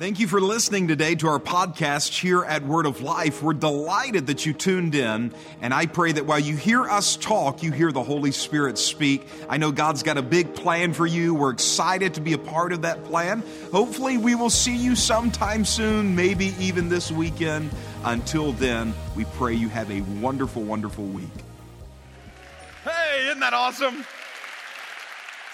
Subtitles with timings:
[0.00, 3.42] Thank you for listening today to our podcast here at Word of Life.
[3.42, 7.62] We're delighted that you tuned in, and I pray that while you hear us talk,
[7.62, 9.28] you hear the Holy Spirit speak.
[9.46, 11.34] I know God's got a big plan for you.
[11.34, 13.42] We're excited to be a part of that plan.
[13.72, 17.70] Hopefully, we will see you sometime soon, maybe even this weekend.
[18.02, 21.28] Until then, we pray you have a wonderful, wonderful week.
[22.84, 24.06] Hey, isn't that awesome?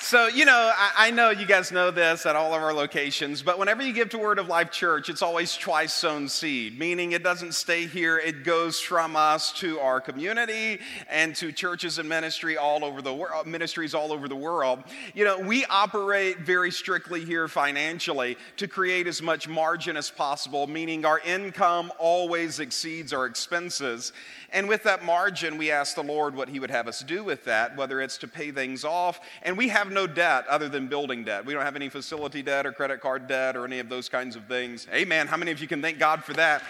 [0.07, 3.43] So, you know, I, I, know you guys know this at all of our locations,
[3.43, 7.11] but whenever you give to Word of Life Church, it's always twice sown seed, meaning
[7.11, 8.16] it doesn't stay here.
[8.16, 10.79] It goes from us to our community
[11.11, 14.85] and to churches and ministry all over the world, ministries all over the world.
[15.13, 20.68] You know, we operate very strictly here financially to create as much margin as possible,
[20.68, 24.13] meaning our income always exceeds our expenses.
[24.53, 27.45] And with that margin, we ask the Lord what He would have us do with
[27.45, 29.21] that, whether it's to pay things off.
[29.43, 31.45] And we have no debt other than building debt.
[31.45, 34.36] We don't have any facility debt or credit card debt or any of those kinds
[34.36, 34.86] of things.
[34.92, 35.27] Amen.
[35.27, 36.62] How many of you can thank God for that?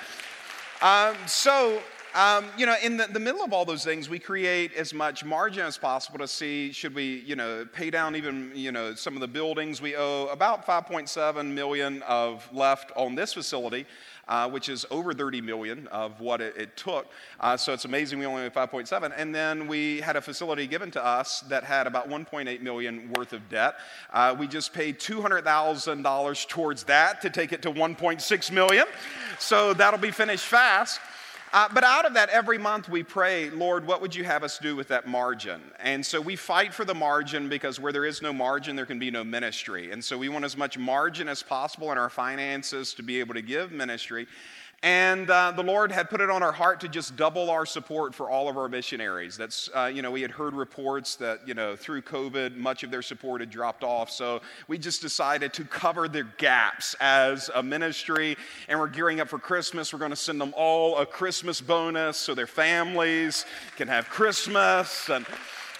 [0.82, 1.80] Um, so,
[2.14, 5.24] um, you know, in the, the, middle of all those things, we create as much
[5.24, 9.14] margin as possible to see should we, you know, pay down even, you know, some
[9.14, 13.84] of the buildings we owe about 5.7 million of left on this facility
[14.28, 17.06] uh, which is over 30 million of what it, it took.
[17.40, 19.12] Uh, so it's amazing we only have 5.7.
[19.16, 23.32] And then we had a facility given to us that had about 1.8 million worth
[23.32, 23.76] of debt.
[24.12, 28.86] Uh, we just paid $200,000 towards that to take it to 1.6 million.
[29.38, 31.00] So that'll be finished fast.
[31.56, 34.58] Uh, but out of that, every month we pray, Lord, what would you have us
[34.58, 35.62] do with that margin?
[35.80, 38.98] And so we fight for the margin because where there is no margin, there can
[38.98, 39.90] be no ministry.
[39.90, 43.32] And so we want as much margin as possible in our finances to be able
[43.32, 44.26] to give ministry.
[44.82, 48.14] And uh, the Lord had put it on our heart to just double our support
[48.14, 49.36] for all of our missionaries.
[49.36, 52.90] That's, uh, you know, we had heard reports that, you know, through COVID, much of
[52.90, 54.10] their support had dropped off.
[54.10, 58.36] So we just decided to cover their gaps as a ministry.
[58.68, 59.92] And we're gearing up for Christmas.
[59.92, 63.46] We're going to send them all a Christmas bonus so their families
[63.76, 65.26] can have Christmas and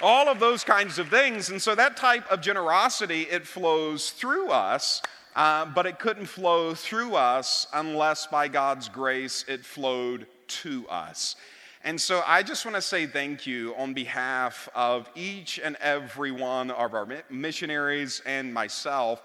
[0.01, 1.51] all of those kinds of things.
[1.51, 5.03] And so that type of generosity, it flows through us
[5.37, 11.37] uh, but it couldn't flow through us unless by God's grace it flowed to us.
[11.85, 16.33] And so I just want to say thank you on behalf of each and every
[16.33, 19.23] one of our missionaries and myself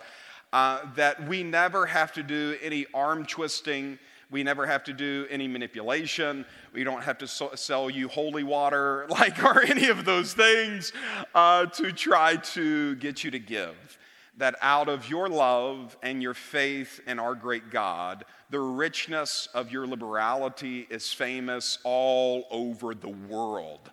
[0.54, 3.98] uh, that we never have to do any arm twisting.
[4.30, 6.46] We never have to do any manipulation.
[6.74, 10.92] We don't have to so- sell you holy water, like, or any of those things
[11.34, 13.98] uh, to try to get you to give
[14.42, 19.72] that out of your love and your faith in our great God, the richness of
[19.72, 23.92] your liberality is famous all over the world.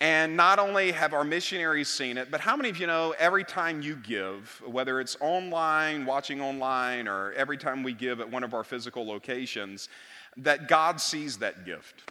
[0.00, 3.44] And not only have our missionaries seen it, but how many of you know every
[3.44, 8.42] time you give, whether it's online, watching online, or every time we give at one
[8.42, 9.90] of our physical locations,
[10.38, 12.10] that God sees that gift?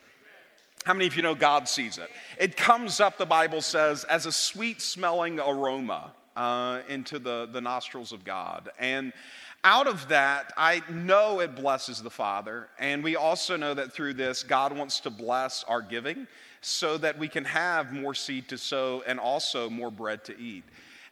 [0.84, 2.12] How many of you know God sees it?
[2.38, 7.62] It comes up, the Bible says, as a sweet smelling aroma uh, into the, the
[7.62, 8.70] nostrils of God.
[8.80, 9.14] And
[9.64, 12.68] out of that, I know it blesses the Father.
[12.80, 16.28] And we also know that through this, God wants to bless our giving
[16.62, 20.64] so that we can have more seed to sow and also more bread to eat.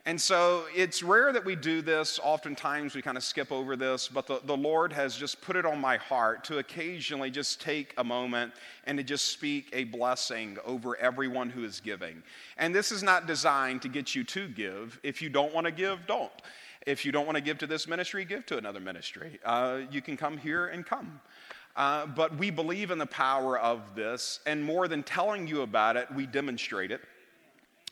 [0.06, 2.20] And so it's rare that we do this.
[2.24, 5.64] Oftentimes we kind of skip over this, but the, the Lord has just put it
[5.64, 8.52] on my heart to occasionally just take a moment
[8.86, 12.24] and to just speak a blessing over everyone who is giving.
[12.58, 15.00] And this is not designed to get you to give.
[15.04, 16.32] If you don't want to give, don't.
[16.88, 19.40] If you don't want to give to this ministry, give to another ministry.
[19.46, 21.22] Uh, you can come here and come.
[21.76, 25.96] Uh, but we believe in the power of this, and more than telling you about
[25.96, 27.02] it, we demonstrate it.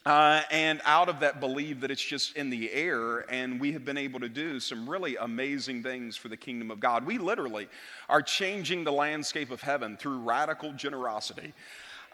[0.06, 3.84] Uh, and out of that, believe that it's just in the air, and we have
[3.84, 7.06] been able to do some really amazing things for the kingdom of God.
[7.06, 7.68] We literally
[8.08, 11.54] are changing the landscape of heaven through radical generosity.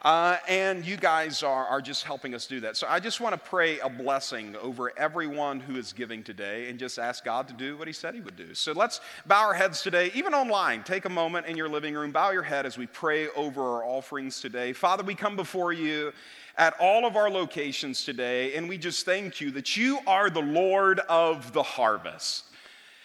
[0.01, 2.77] Uh, and you guys are, are just helping us do that.
[2.77, 6.77] So I just want to pray a blessing over everyone who is giving today and
[6.77, 8.53] just ask God to do what He said He would do.
[8.53, 10.83] So let's bow our heads today, even online.
[10.83, 13.85] Take a moment in your living room, bow your head as we pray over our
[13.85, 14.73] offerings today.
[14.73, 16.13] Father, we come before you
[16.57, 20.41] at all of our locations today, and we just thank you that you are the
[20.41, 22.45] Lord of the harvest.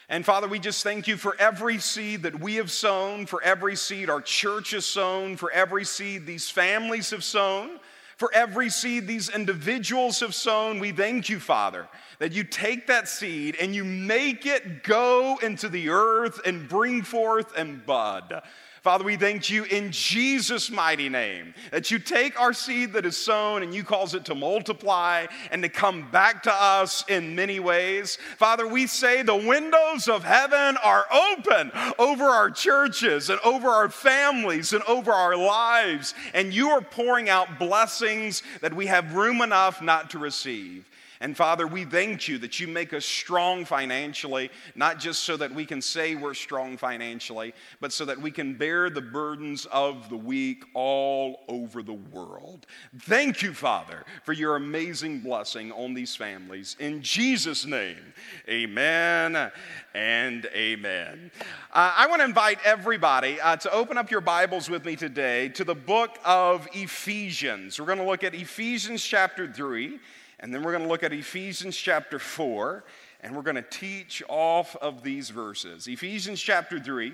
[0.08, 3.76] And Father, we just thank you for every seed that we have sown, for every
[3.76, 7.78] seed our church has sown, for every seed these families have sown,
[8.16, 10.80] for every seed these individuals have sown.
[10.80, 11.88] We thank you, Father,
[12.20, 17.02] that you take that seed and you make it go into the earth and bring
[17.02, 18.42] forth and bud.
[18.82, 23.16] Father, we thank you in Jesus' mighty name that you take our seed that is
[23.16, 27.60] sown and you cause it to multiply and to come back to us in many
[27.60, 28.16] ways.
[28.38, 33.90] Father, we say the windows of heaven are open over our churches and over our
[33.90, 39.42] families and over our lives, and you are pouring out blessings that we have room
[39.42, 40.86] enough not to receive.
[41.22, 45.54] And Father, we thank you that you make us strong financially, not just so that
[45.54, 50.08] we can say we're strong financially, but so that we can bear the burdens of
[50.08, 52.64] the weak all over the world.
[53.00, 56.74] Thank you, Father, for your amazing blessing on these families.
[56.80, 58.14] In Jesus' name,
[58.48, 59.52] amen
[59.92, 61.30] and amen.
[61.70, 65.50] Uh, I want to invite everybody uh, to open up your Bibles with me today
[65.50, 67.78] to the book of Ephesians.
[67.78, 69.98] We're going to look at Ephesians chapter 3.
[70.40, 72.82] And then we're going to look at Ephesians chapter 4,
[73.20, 75.86] and we're going to teach off of these verses.
[75.86, 77.12] Ephesians chapter 3,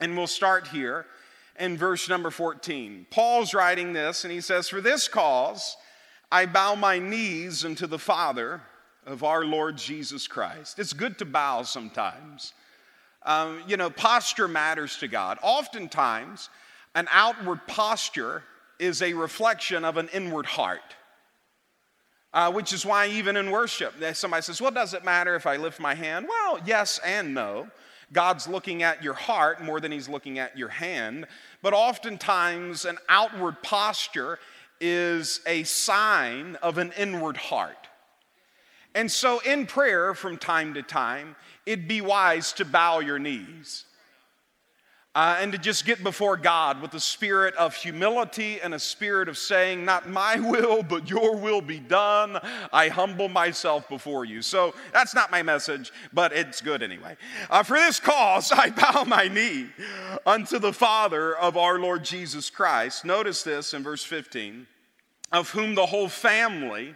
[0.00, 1.04] and we'll start here
[1.58, 3.06] in verse number 14.
[3.10, 5.76] Paul's writing this, and he says, For this cause
[6.32, 8.62] I bow my knees unto the Father
[9.04, 10.78] of our Lord Jesus Christ.
[10.78, 12.54] It's good to bow sometimes.
[13.24, 15.38] Um, you know, posture matters to God.
[15.42, 16.48] Oftentimes,
[16.94, 18.44] an outward posture
[18.78, 20.96] is a reflection of an inward heart.
[22.32, 25.56] Uh, which is why, even in worship, somebody says, Well, does it matter if I
[25.56, 26.26] lift my hand?
[26.28, 27.68] Well, yes and no.
[28.12, 31.26] God's looking at your heart more than he's looking at your hand.
[31.62, 34.38] But oftentimes, an outward posture
[34.80, 37.88] is a sign of an inward heart.
[38.94, 41.36] And so, in prayer from time to time,
[41.66, 43.84] it'd be wise to bow your knees
[45.16, 49.28] uh, and to just get before God with a spirit of humility and a spirit
[49.28, 52.38] of saying, Not my will, but your will be done.
[52.72, 54.40] I humble myself before you.
[54.40, 57.16] So that's not my message, but it's good anyway.
[57.50, 59.66] Uh, for this cause, I bow my knee
[60.24, 63.04] unto the Father of our Lord Jesus Christ.
[63.04, 64.66] Notice this in verse 15
[65.32, 66.94] of whom the whole family,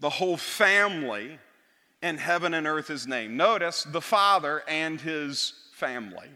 [0.00, 1.38] the whole family
[2.02, 3.36] in heaven and earth is named.
[3.36, 6.28] Notice the Father and his family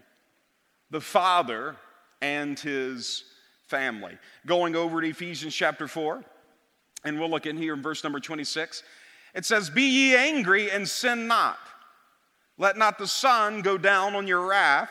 [0.91, 1.75] the Father
[2.21, 3.23] and his
[3.67, 4.17] family.
[4.45, 6.23] Going over to Ephesians chapter 4,
[7.03, 8.83] and we'll look in here in verse number 26.
[9.35, 11.59] It says, Be ye angry and sin not.
[12.57, 14.89] Let not the sun go down on your wrath,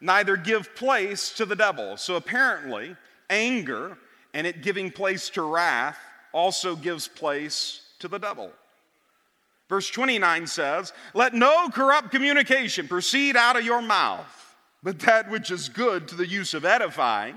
[0.00, 1.96] neither give place to the devil.
[1.96, 2.96] So apparently,
[3.30, 3.96] anger
[4.32, 5.98] and it giving place to wrath
[6.32, 8.50] also gives place to the devil.
[9.68, 14.43] Verse 29 says, Let no corrupt communication proceed out of your mouth
[14.84, 17.34] but that which is good to the use of edifying,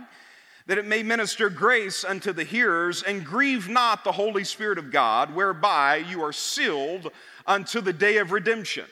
[0.68, 4.92] that it may minister grace unto the hearers, and grieve not the Holy Spirit of
[4.92, 7.10] God, whereby you are sealed
[7.48, 8.84] unto the day of redemption.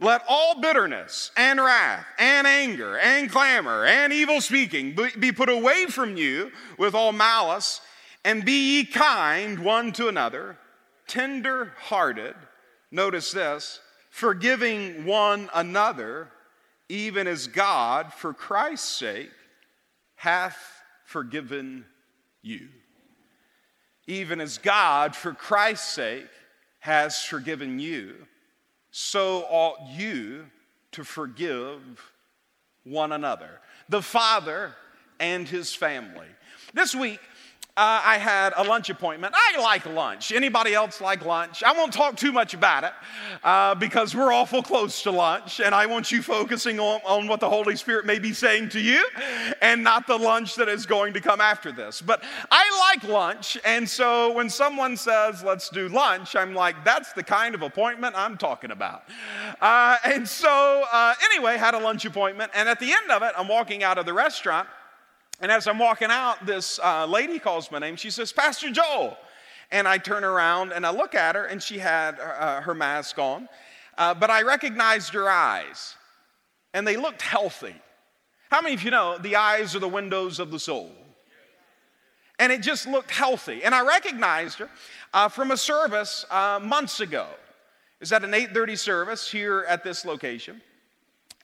[0.00, 5.84] Let all bitterness and wrath and anger and clamor and evil speaking be put away
[5.86, 7.82] from you with all malice,
[8.24, 10.56] and be ye kind one to another,
[11.06, 12.34] tender hearted.
[12.90, 13.80] Notice this,
[14.10, 16.30] forgiving one another
[16.92, 19.30] even as God, for Christ's sake,
[20.14, 20.58] hath
[21.06, 21.86] forgiven
[22.42, 22.68] you.
[24.06, 26.28] Even as God, for Christ's sake,
[26.80, 28.14] has forgiven you,
[28.90, 30.44] so ought you
[30.90, 31.80] to forgive
[32.84, 33.60] one another.
[33.88, 34.74] The Father
[35.18, 36.28] and his family.
[36.74, 37.20] This week,
[37.74, 39.32] uh, I had a lunch appointment.
[39.34, 40.30] I like lunch.
[40.30, 41.62] Anybody else like lunch?
[41.62, 42.92] I won't talk too much about it
[43.42, 47.40] uh, because we're awful close to lunch, and I want you focusing on, on what
[47.40, 49.02] the Holy Spirit may be saying to you
[49.62, 52.02] and not the lunch that is going to come after this.
[52.02, 57.14] But I like lunch, and so when someone says, let's do lunch, I'm like, that's
[57.14, 59.04] the kind of appointment I'm talking about.
[59.62, 63.32] Uh, and so, uh, anyway, had a lunch appointment, and at the end of it,
[63.34, 64.68] I'm walking out of the restaurant.
[65.40, 67.96] And as I'm walking out, this uh, lady calls my name.
[67.96, 69.16] She says, Pastor Joel.
[69.70, 73.18] And I turn around and I look at her, and she had uh, her mask
[73.18, 73.48] on.
[73.96, 75.94] Uh, but I recognized her eyes,
[76.74, 77.74] and they looked healthy.
[78.50, 80.92] How many of you know the eyes are the windows of the soul?
[82.38, 83.62] And it just looked healthy.
[83.64, 84.68] And I recognized her
[85.14, 87.26] uh, from a service uh, months ago.
[88.00, 90.60] Is that an 8:30 service here at this location.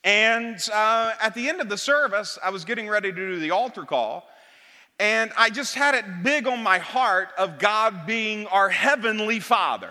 [0.09, 3.51] And uh, at the end of the service, I was getting ready to do the
[3.51, 4.27] altar call.
[4.99, 9.91] And I just had it big on my heart of God being our heavenly Father.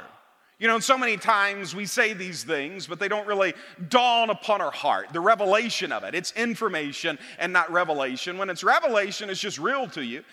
[0.57, 3.53] You know, so many times we say these things, but they don't really
[3.89, 5.09] dawn upon our heart.
[5.13, 6.15] The revelation of it.
[6.15, 8.39] It's information and not revelation.
[8.39, 10.23] When it's revelation, it's just real to you.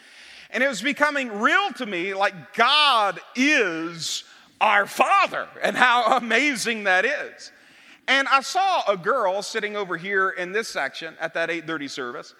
[0.49, 4.25] And it was becoming real to me like God is
[4.63, 7.53] our Father and how amazing that is.
[8.07, 12.35] And I saw a girl sitting over here in this section at that 8:30 service,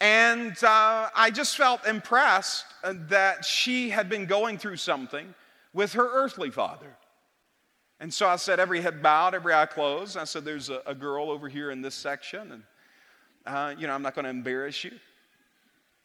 [0.00, 5.34] and uh, I just felt impressed that she had been going through something
[5.72, 6.96] with her earthly father.
[8.00, 10.16] And so I said, every head bowed, every eye closed.
[10.16, 12.62] I said, there's a, a girl over here in this section, and
[13.46, 14.92] uh, you know, I'm not going to embarrass you.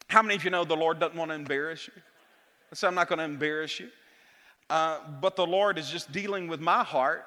[0.08, 1.94] How many of you know the Lord doesn't want to embarrass you?
[2.70, 3.88] I said, I'm not going to embarrass you.
[4.68, 7.24] Uh, but the Lord is just dealing with my heart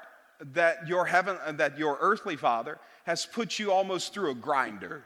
[0.51, 5.03] that your heaven, uh, that your earthly father has put you almost through a grinder.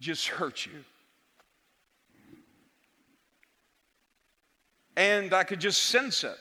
[0.00, 0.84] Just hurt you.
[4.96, 6.36] And I could just sense it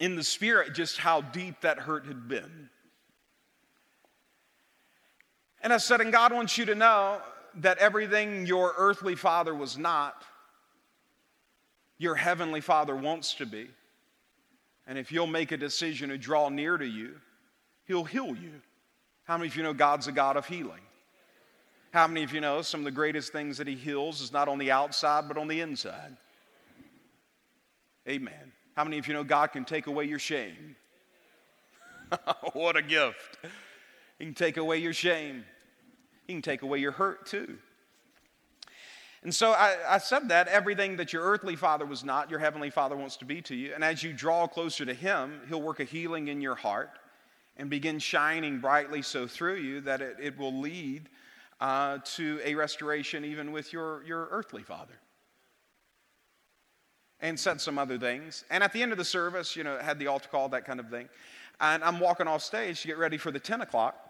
[0.00, 2.68] in the spirit just how deep that hurt had been.
[5.62, 7.22] And I said, and God wants you to know
[7.56, 10.24] that everything your earthly father was not,
[11.96, 13.68] your heavenly father wants to be.
[14.86, 17.14] And if you'll make a decision to draw near to you,
[17.86, 18.60] he'll heal you.
[19.24, 20.80] How many of you know God's a God of healing?
[21.92, 24.48] How many of you know some of the greatest things that he heals is not
[24.48, 26.16] on the outside, but on the inside?
[28.08, 28.52] Amen.
[28.76, 30.76] How many of you know God can take away your shame?
[32.52, 33.38] what a gift.
[34.18, 35.44] He can take away your shame.
[36.26, 37.58] He can take away your hurt too.
[39.24, 42.68] And so I, I, said that everything that your earthly father was not, your heavenly
[42.68, 43.72] father wants to be to you.
[43.74, 46.90] And as you draw closer to him, he'll work a healing in your heart
[47.56, 51.08] and begin shining brightly so through you that it, it will lead
[51.58, 54.94] uh, to a restoration even with your, your earthly father.
[57.20, 58.44] And said some other things.
[58.50, 60.78] And at the end of the service, you know, had the altar call, that kind
[60.78, 61.08] of thing.
[61.60, 64.03] And I'm walking off stage to get ready for the 10 o'clock.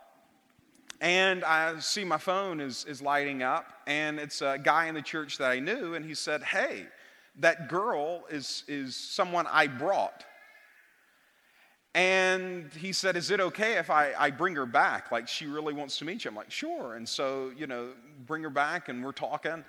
[1.05, 5.03] And I see my phone is, is lighting up, and it's a guy in the
[5.03, 6.87] church that I knew, and he said, Hey,
[7.41, 10.25] that girl is, is someone I brought.
[11.95, 15.13] And he said, Is it okay if I, I bring her back?
[15.13, 16.31] Like, she really wants to meet you.
[16.31, 16.95] I'm like, Sure.
[16.95, 17.91] And so, you know,
[18.25, 19.63] bring her back, and we're talking.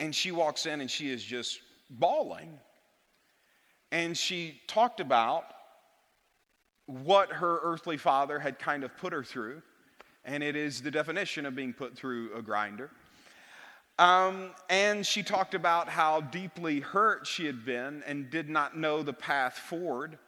[0.00, 1.60] And she walks in, and she is just
[1.90, 2.58] bawling.
[3.92, 5.44] And she talked about
[6.86, 9.62] what her earthly father had kind of put her through
[10.24, 12.90] and it is the definition of being put through a grinder.
[13.98, 19.02] Um, and she talked about how deeply hurt she had been and did not know
[19.02, 20.18] the path forward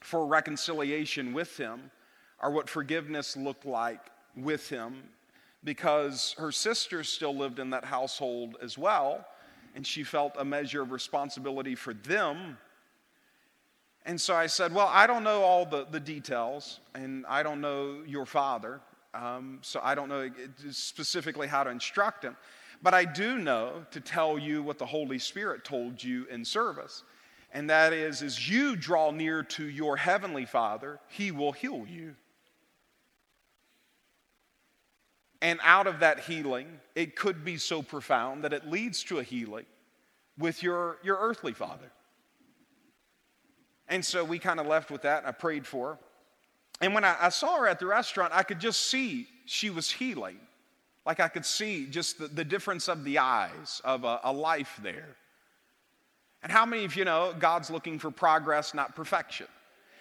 [0.00, 1.90] for reconciliation with him
[2.42, 4.00] or what forgiveness looked like
[4.36, 5.02] with him
[5.64, 9.26] because her sisters still lived in that household as well,
[9.74, 12.58] and she felt a measure of responsibility for them.
[14.04, 17.62] And so I said, Well, I don't know all the, the details, and I don't
[17.62, 18.80] know your father,
[19.14, 20.30] um, so I don't know
[20.70, 22.36] specifically how to instruct him.
[22.82, 27.02] But I do know to tell you what the Holy Spirit told you in service.
[27.52, 32.16] And that is, as you draw near to your heavenly Father, He will heal you.
[35.40, 39.22] And out of that healing, it could be so profound that it leads to a
[39.22, 39.66] healing
[40.38, 41.92] with your, your earthly father.
[43.88, 45.18] And so we kind of left with that.
[45.18, 45.98] And I prayed for her.
[46.80, 49.90] And when I, I, saw her at the restaurant, I could just see she was
[49.90, 50.38] healing.
[51.06, 54.78] Like I could see just the, the difference of the eyes of a, a life
[54.82, 55.16] there.
[56.42, 59.46] And how many of you know God's looking for progress, not perfection?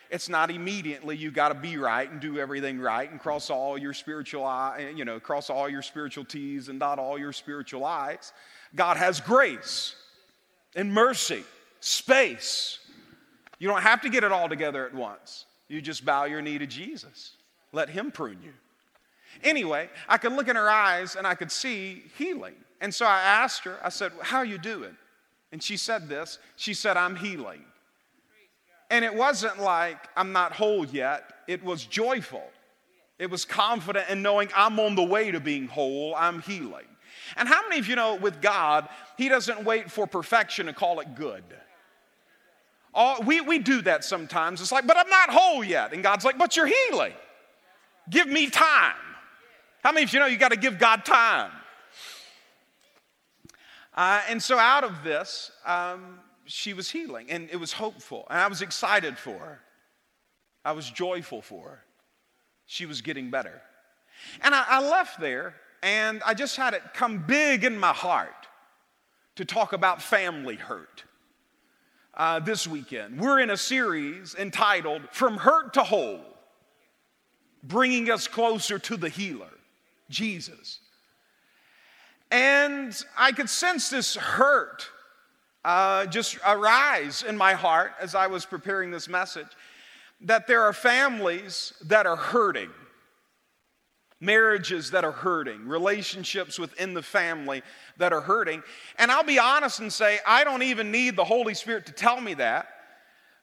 [0.10, 3.78] It's not immediately you got to be right and do everything right and cross all
[3.78, 7.34] your spiritual eye, eh, you know, cross all your spiritual T's and dot all your
[7.34, 8.32] spiritual I's.
[8.76, 9.96] God has grace
[10.76, 11.44] and mercy,
[11.80, 12.80] space.
[13.58, 15.46] You don't have to get it all together at once.
[15.74, 17.32] You just bow your knee to Jesus.
[17.72, 18.54] Let Him prune you.
[19.44, 22.54] Anyway, I could look in her eyes and I could see healing.
[22.80, 24.96] And so I asked her, I said, How are you doing?
[25.52, 26.38] And she said this.
[26.58, 27.64] She said, I'm healing.
[28.92, 32.48] And it wasn't like I'm not whole yet, it was joyful.
[33.18, 36.86] It was confident in knowing I'm on the way to being whole, I'm healing.
[37.36, 38.88] And how many of you know with God,
[39.18, 41.44] He doesn't wait for perfection to call it good?
[42.94, 44.62] All, we, we do that sometimes.
[44.62, 45.94] It's like, but I'm not whole yet.
[45.94, 47.14] And God's like, but you're healing.
[48.10, 48.96] Give me time.
[49.84, 51.52] How many of you know you got to give God time?
[53.96, 58.26] Uh, and so out of this, um, she was healing and it was hopeful.
[58.30, 59.60] And I was excited for her.
[60.66, 61.84] I was joyful for her.
[62.66, 63.62] She was getting better.
[64.42, 68.48] And I, I left there and I just had it come big in my heart
[69.36, 71.04] to talk about family hurt
[72.16, 73.20] uh, this weekend.
[73.20, 76.22] We're in a series entitled From Hurt to Whole,
[77.64, 79.52] bringing us closer to the healer,
[80.10, 80.80] Jesus.
[82.32, 84.90] And I could sense this hurt
[85.66, 89.48] uh, just arise in my heart as I was preparing this message
[90.22, 92.70] that there are families that are hurting,
[94.20, 97.62] marriages that are hurting, relationships within the family
[97.98, 98.64] that are hurting.
[98.98, 102.20] And I'll be honest and say, I don't even need the Holy Spirit to tell
[102.20, 102.68] me that.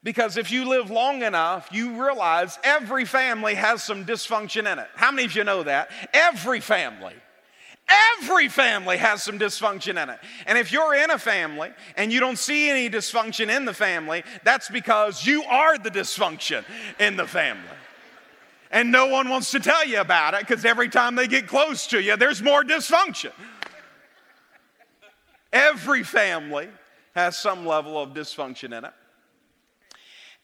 [0.03, 4.89] Because if you live long enough, you realize every family has some dysfunction in it.
[4.95, 5.91] How many of you know that?
[6.15, 7.15] Every family.
[8.19, 10.19] Every family has some dysfunction in it.
[10.47, 14.23] And if you're in a family and you don't see any dysfunction in the family,
[14.45, 16.65] that's because you are the dysfunction
[16.99, 17.65] in the family.
[18.71, 21.89] And no one wants to tell you about it because every time they get close
[21.89, 23.33] to you, there's more dysfunction.
[25.53, 26.69] Every family
[27.15, 28.93] has some level of dysfunction in it.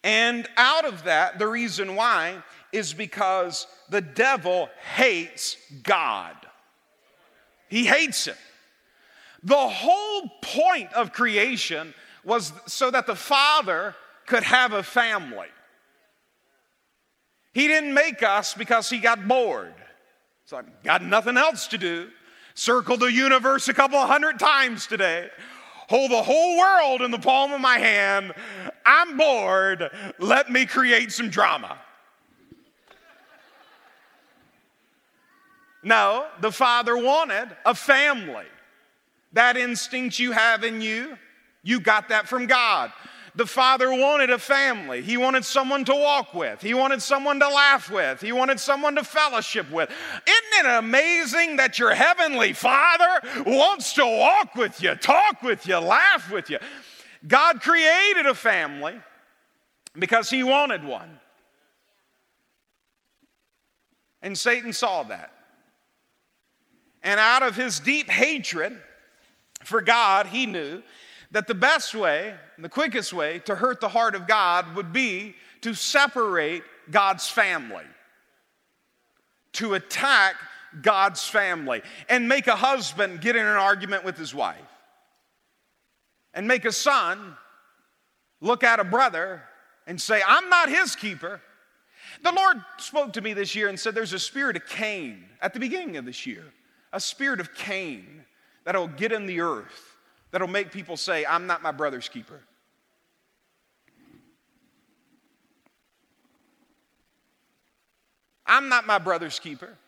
[0.03, 6.37] And out of that, the reason why is because the devil hates God.
[7.69, 8.37] He hates it.
[9.43, 11.95] The whole point of creation
[12.25, 13.95] was so that the Father
[14.27, 15.49] could have a family.
[17.53, 19.75] He didn't make us because he got bored.
[20.43, 22.11] It's like, got nothing else to do.
[22.57, 25.29] Circle the universe a couple hundred times today.
[25.91, 28.33] Hold the whole world in the palm of my hand.
[28.87, 29.91] I'm bored.
[30.19, 31.79] Let me create some drama.
[35.83, 38.47] No, the father wanted a family.
[39.35, 41.19] That instinct you have in you,
[41.63, 42.91] you got that from God.
[43.37, 45.03] The father wanted a family.
[45.03, 46.63] He wanted someone to walk with.
[46.63, 48.23] He wanted someone to laugh with.
[48.23, 49.91] He wanted someone to fellowship with.
[50.27, 55.77] Isn't it amazing that your heavenly father wants to walk with you, talk with you,
[55.77, 56.59] laugh with you?
[57.29, 58.95] God created a family
[59.99, 61.21] because he wanted one.
[64.23, 65.31] And Satan saw that.
[67.03, 68.81] And out of his deep hatred
[69.63, 70.83] for God, he knew
[71.37, 74.91] that the best way, and the quickest way to hurt the heart of God would
[74.91, 77.85] be to separate God's family,
[79.53, 80.37] to attack
[80.81, 84.57] God's family, and make a husband get in an argument with his wife,
[86.33, 87.37] and make a son
[88.41, 89.43] look at a brother
[89.87, 91.43] and say, I'm not his keeper.
[92.23, 95.53] The Lord spoke to me this year and said, There's a spirit of Cain at
[95.53, 96.45] the beginning of this year.
[96.95, 98.25] A spirit of Cain
[98.65, 99.86] that'll get in the earth,
[100.37, 102.43] that'll make people say, I'm not my brother's keeper.
[108.45, 109.79] I'm not my brother's keeper.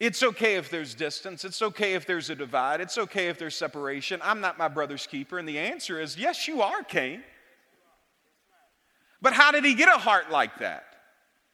[0.00, 1.44] It's okay if there's distance.
[1.44, 2.80] It's okay if there's a divide.
[2.80, 4.18] It's okay if there's separation.
[4.24, 5.38] I'm not my brother's keeper.
[5.38, 7.22] And the answer is yes, you are, Cain.
[9.20, 10.84] But how did he get a heart like that?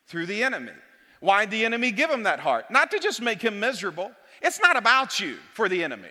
[0.07, 0.71] Through the enemy.
[1.19, 2.71] Why did the enemy give him that heart?
[2.71, 6.11] Not to just make him miserable, it's not about you for the enemy.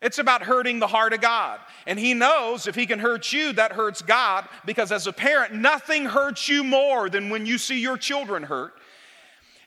[0.00, 1.58] It's about hurting the heart of God.
[1.86, 5.54] And he knows if he can hurt you, that hurts God because as a parent,
[5.54, 8.74] nothing hurts you more than when you see your children hurt.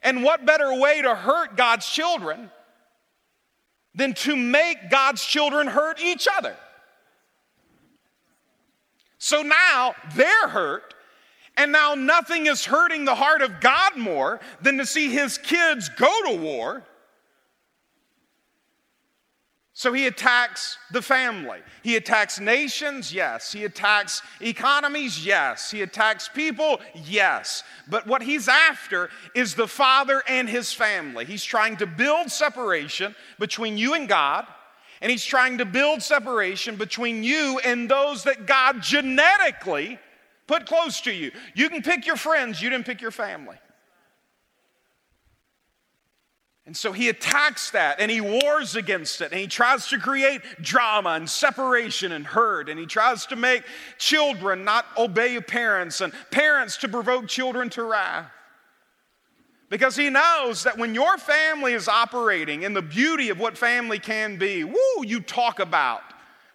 [0.01, 2.49] And what better way to hurt God's children
[3.93, 6.55] than to make God's children hurt each other?
[9.17, 10.95] So now they're hurt,
[11.55, 15.89] and now nothing is hurting the heart of God more than to see his kids
[15.89, 16.83] go to war
[19.73, 21.59] so he attacks the family.
[21.81, 23.53] He attacks nations, yes.
[23.53, 25.71] He attacks economies, yes.
[25.71, 27.63] He attacks people, yes.
[27.87, 31.23] But what he's after is the father and his family.
[31.23, 34.45] He's trying to build separation between you and God,
[34.99, 39.97] and he's trying to build separation between you and those that God genetically
[40.47, 41.31] put close to you.
[41.55, 43.57] You can pick your friends, you didn't pick your family.
[46.71, 50.41] And so he attacks that and he wars against it and he tries to create
[50.61, 53.63] drama and separation and hurt and he tries to make
[53.97, 58.31] children not obey parents and parents to provoke children to wrath.
[59.67, 63.99] Because he knows that when your family is operating in the beauty of what family
[63.99, 66.03] can be, woo, you talk about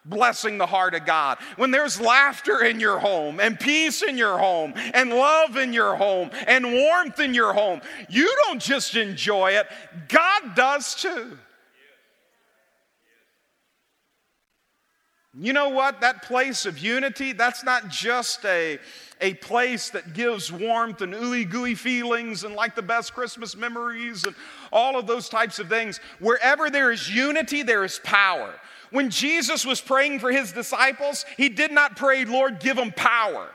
[0.09, 4.39] blessing the heart of God, when there's laughter in your home and peace in your
[4.39, 9.53] home and love in your home and warmth in your home, you don't just enjoy
[9.53, 9.67] it,
[10.09, 11.39] God does too.
[15.39, 16.01] You know what?
[16.01, 18.79] That place of unity, that's not just a,
[19.21, 24.25] a place that gives warmth and ooey gooey feelings and like the best Christmas memories
[24.25, 24.35] and
[24.73, 26.01] all of those types of things.
[26.21, 28.55] Wherever there is unity, there is power.
[28.97, 33.51] When Jesus was praying for his disciples, he did not pray, Lord, give them power.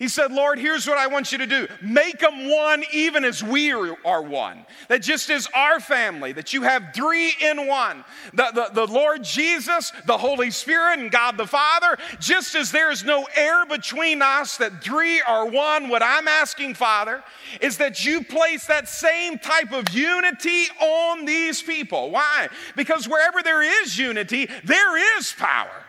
[0.00, 3.44] He said, Lord, here's what I want you to do make them one, even as
[3.44, 4.64] we are one.
[4.88, 9.22] That just as our family, that you have three in one the, the, the Lord
[9.22, 14.22] Jesus, the Holy Spirit, and God the Father, just as there is no air between
[14.22, 15.90] us, that three are one.
[15.90, 17.22] What I'm asking, Father,
[17.60, 22.10] is that you place that same type of unity on these people.
[22.10, 22.48] Why?
[22.74, 25.84] Because wherever there is unity, there is power.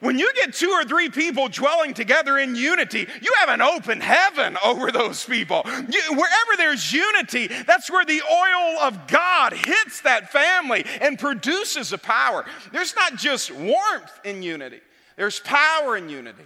[0.00, 4.00] When you get two or three people dwelling together in unity, you have an open
[4.00, 5.62] heaven over those people.
[5.64, 11.92] You, wherever there's unity, that's where the oil of God hits that family and produces
[11.92, 12.44] a power.
[12.72, 14.80] There's not just warmth in unity,
[15.16, 16.44] there's power in unity.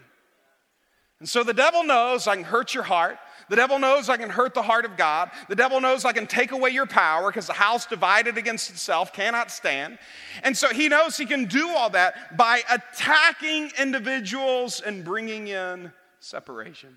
[1.19, 3.19] And so the devil knows I can hurt your heart.
[3.51, 5.29] The devil knows I can hurt the heart of God.
[5.49, 9.13] The devil knows I can take away your power because the house divided against itself
[9.13, 9.99] cannot stand.
[10.45, 15.91] And so he knows he can do all that by attacking individuals and bringing in
[16.21, 16.97] separation.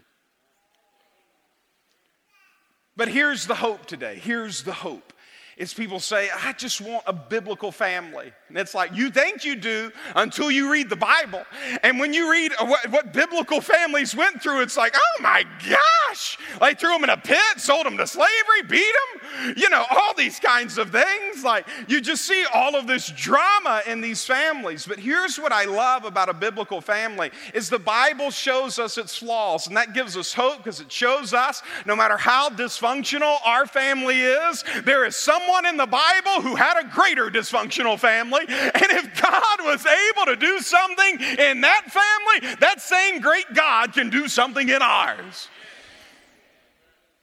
[2.95, 4.19] But here's the hope today.
[4.21, 5.11] Here's the hope
[5.57, 8.31] is people say, I just want a biblical family.
[8.53, 11.43] And it's like, you think you do until you read the Bible.
[11.81, 15.43] And when you read uh, what, what, biblical families went through, it's like, oh my
[15.67, 16.37] gosh.
[16.61, 20.13] They threw them in a pit, sold them to slavery, beat them, you know, all
[20.15, 21.43] these kinds of things.
[21.43, 24.85] Like, you just see all of this drama in these families.
[24.85, 29.17] But here's what I love about a biblical family is the Bible shows us its
[29.17, 29.65] flaws.
[29.65, 34.21] And that gives us hope because it shows us no matter how dysfunctional our family
[34.21, 38.42] is, there is someone in the Bible who had a greater dysfunctional family.
[38.47, 43.93] And if God was able to do something in that family, that same great God
[43.93, 45.49] can do something in ours.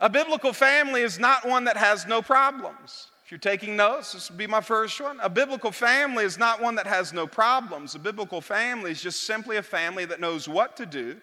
[0.01, 3.09] A biblical family is not one that has no problems.
[3.25, 5.21] If you're taking notes, this would be my first one.
[5.21, 7.95] A biblical family is not one that has no problems.
[7.95, 11.17] A biblical family is just simply a family that knows what to do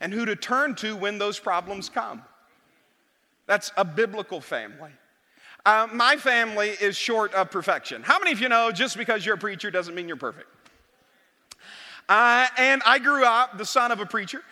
[0.00, 2.22] and who to turn to when those problems come.
[3.46, 4.90] That's a biblical family.
[5.66, 8.02] Uh, my family is short of perfection.
[8.02, 10.48] How many of you know just because you're a preacher doesn't mean you're perfect?
[12.06, 14.42] Uh, and I grew up the son of a preacher.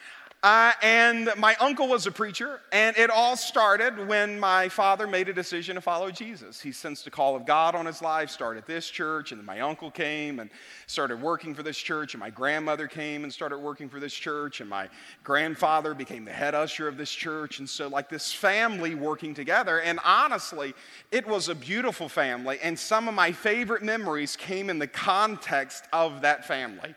[0.43, 5.29] Uh, and my uncle was a preacher, and it all started when my father made
[5.29, 6.61] a decision to follow Jesus.
[6.61, 9.61] He sensed a call of God on his life, started this church, and then my
[9.61, 10.51] uncle came and
[10.89, 14.61] started working for this church, and my grandmother came and started working for this church,
[14.61, 14.89] and my
[15.23, 17.61] grandfather became the head usher of this church.
[17.61, 20.75] And so, like this family working together, and honestly,
[21.13, 25.85] it was a beautiful family, and some of my favorite memories came in the context
[25.93, 26.97] of that family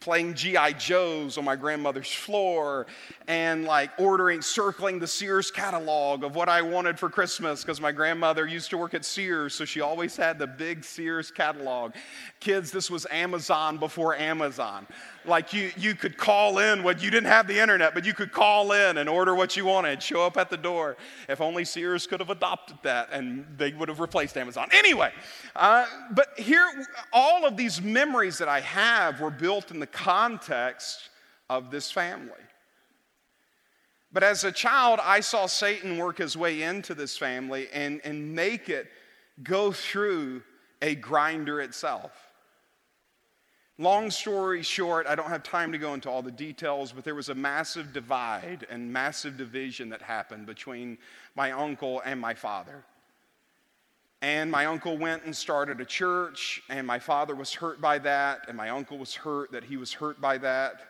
[0.00, 0.72] playing G.I.
[0.72, 2.86] Joes on my grandmother's floor
[3.26, 7.92] and like ordering, circling the Sears catalog of what I wanted for Christmas because my
[7.92, 11.92] grandmother used to work at Sears, so she always had the big Sears catalog.
[12.38, 14.86] Kids, this was Amazon before Amazon.
[15.24, 18.30] Like you, you could call in what you didn't have the internet, but you could
[18.30, 20.96] call in and order what you wanted, show up at the door.
[21.28, 24.68] If only Sears could have adopted that and they would have replaced Amazon.
[24.72, 25.12] Anyway,
[25.56, 26.68] uh, but here,
[27.12, 31.08] all of these memories that I have were built in the context
[31.48, 32.32] of this family.
[34.12, 38.34] But as a child, I saw Satan work his way into this family and, and
[38.34, 38.88] make it
[39.42, 40.42] go through
[40.80, 42.25] a grinder itself.
[43.78, 47.14] Long story short, I don't have time to go into all the details, but there
[47.14, 50.96] was a massive divide and massive division that happened between
[51.34, 52.84] my uncle and my father.
[54.22, 58.46] And my uncle went and started a church, and my father was hurt by that,
[58.48, 60.80] and my uncle was hurt that he was hurt by that.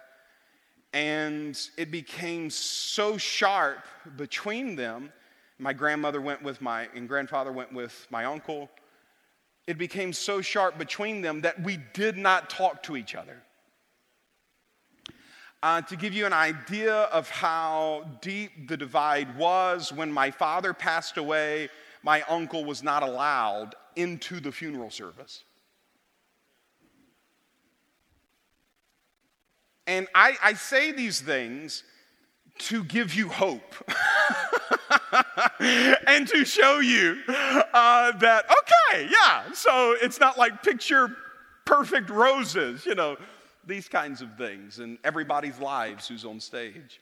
[0.92, 3.84] And it became so sharp
[4.16, 5.12] between them.
[5.58, 8.70] My grandmother went with my, and grandfather went with my uncle
[9.66, 13.42] it became so sharp between them that we did not talk to each other.
[15.62, 20.72] Uh, to give you an idea of how deep the divide was, when my father
[20.72, 21.68] passed away,
[22.02, 25.42] my uncle was not allowed into the funeral service.
[29.88, 31.84] And I, I say these things
[32.58, 33.74] to give you hope.
[36.06, 41.16] and to show you uh, that, okay, yeah, so it's not like picture
[41.64, 43.16] perfect roses, you know,
[43.66, 47.00] these kinds of things, and everybody's lives who's on stage.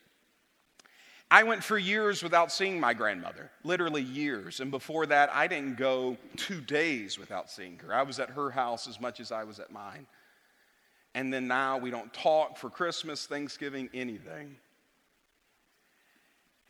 [1.30, 4.60] I went for years without seeing my grandmother, literally years.
[4.60, 7.94] And before that, I didn't go two days without seeing her.
[7.94, 10.06] I was at her house as much as I was at mine.
[11.14, 14.56] And then now we don't talk for Christmas, Thanksgiving, anything.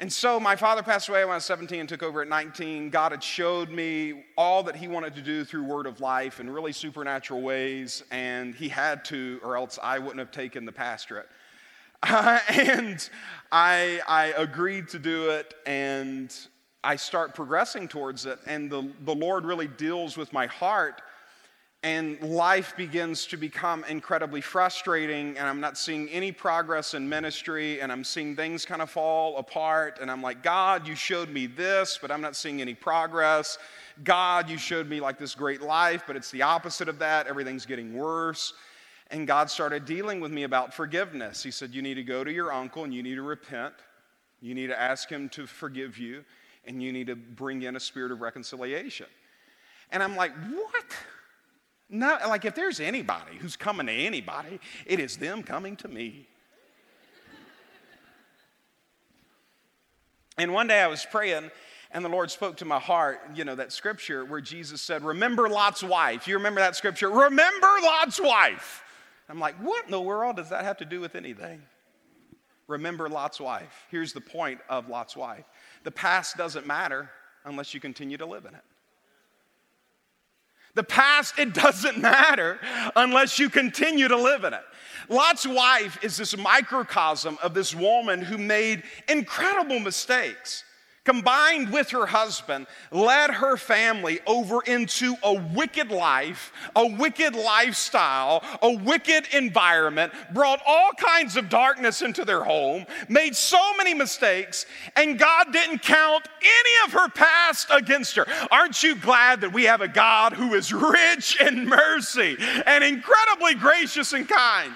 [0.01, 2.91] And so my father passed away when I was 17 and took over at 19.
[2.91, 6.51] God had showed me all that he wanted to do through Word of Life in
[6.51, 11.29] really supernatural ways, and he had to, or else I wouldn't have taken the pastorate.
[12.03, 13.09] Uh, and
[13.53, 16.35] I, I agreed to do it, and
[16.83, 18.41] I start progressing towards it.
[18.47, 21.03] And the, the Lord really deals with my heart
[21.85, 27.81] and life begins to become incredibly frustrating and i'm not seeing any progress in ministry
[27.81, 31.47] and i'm seeing things kind of fall apart and i'm like god you showed me
[31.47, 33.59] this but i'm not seeing any progress.
[34.03, 37.29] God you showed me like this great life but it's the opposite of that.
[37.29, 38.55] Everything's getting worse.
[39.13, 41.45] And god started dealing with me about forgiveness.
[41.45, 43.75] He said you need to go to your uncle and you need to repent.
[44.41, 46.25] You need to ask him to forgive you
[46.67, 49.07] and you need to bring in a spirit of reconciliation.
[49.93, 50.97] And i'm like what
[51.89, 56.27] no, like if there's anybody who's coming to anybody, it is them coming to me.
[60.39, 61.51] and one day I was praying,
[61.91, 65.49] and the Lord spoke to my heart, you know, that scripture where Jesus said, Remember
[65.49, 66.27] Lot's wife.
[66.27, 67.11] You remember that scripture?
[67.11, 68.83] Remember Lot's wife.
[69.29, 71.63] I'm like, What in the world does that have to do with anything?
[72.67, 73.87] Remember Lot's wife.
[73.91, 75.45] Here's the point of Lot's wife
[75.85, 77.11] the past doesn't matter
[77.45, 78.65] unless you continue to live in it.
[80.75, 82.59] The past, it doesn't matter
[82.97, 84.63] unless you continue to live in it.
[85.09, 90.65] Lot's wife is this microcosm of this woman who made incredible mistakes
[91.05, 98.43] combined with her husband, led her family over into a wicked life, a wicked lifestyle,
[98.63, 104.67] a wicked environment, brought all kinds of darkness into their home, made so many mistakes,
[104.97, 108.27] and God didn't count any of her past against her.
[108.51, 112.37] Aren't you glad that we have a God who is rich in mercy
[112.67, 114.73] and incredibly gracious and kind?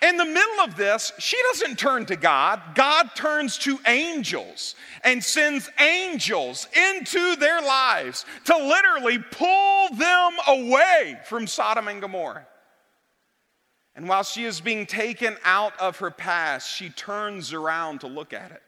[0.00, 2.62] In the middle of this, she doesn't turn to God.
[2.74, 11.18] God turns to angels and sends angels into their lives to literally pull them away
[11.26, 12.46] from Sodom and Gomorrah.
[13.96, 18.32] And while she is being taken out of her past, she turns around to look
[18.32, 18.62] at it.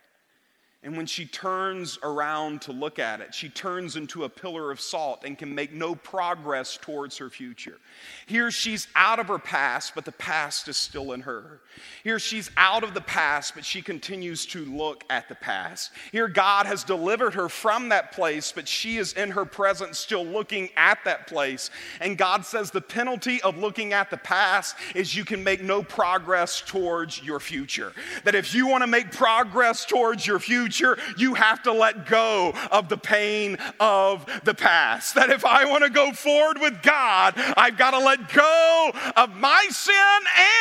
[0.82, 4.80] And when she turns around to look at it, she turns into a pillar of
[4.80, 7.76] salt and can make no progress towards her future.
[8.24, 11.60] Here she's out of her past, but the past is still in her.
[12.02, 15.92] Here she's out of the past, but she continues to look at the past.
[16.12, 20.24] Here God has delivered her from that place, but she is in her present still
[20.24, 21.68] looking at that place.
[22.00, 25.82] And God says the penalty of looking at the past is you can make no
[25.82, 27.92] progress towards your future.
[28.24, 32.06] That if you want to make progress towards your future, future, you have to let
[32.06, 35.16] go of the pain of the past.
[35.16, 39.36] That if I want to go forward with God, I've got to let go of
[39.36, 39.96] my sin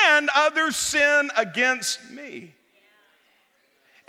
[0.07, 2.53] and other sin against me.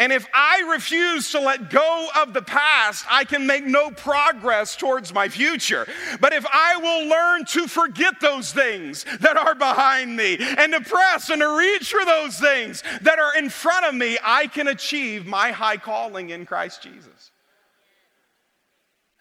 [0.01, 4.75] And if I refuse to let go of the past, I can make no progress
[4.75, 5.87] towards my future.
[6.21, 10.81] But if I will learn to forget those things that are behind me and to
[10.81, 14.69] press and to reach for those things that are in front of me, I can
[14.69, 17.31] achieve my high calling in Christ Jesus.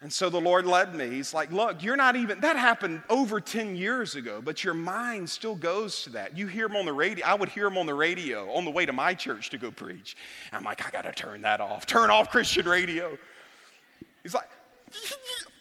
[0.02, 1.10] And so the Lord led me.
[1.10, 5.28] He's like, Look, you're not even, that happened over 10 years ago, but your mind
[5.28, 6.36] still goes to that.
[6.36, 7.26] You hear him on the radio.
[7.26, 9.70] I would hear him on the radio on the way to my church to go
[9.70, 10.16] preach.
[10.52, 11.84] I'm like, I got to turn that off.
[11.84, 13.18] Turn off Christian radio.
[14.22, 14.48] He's like,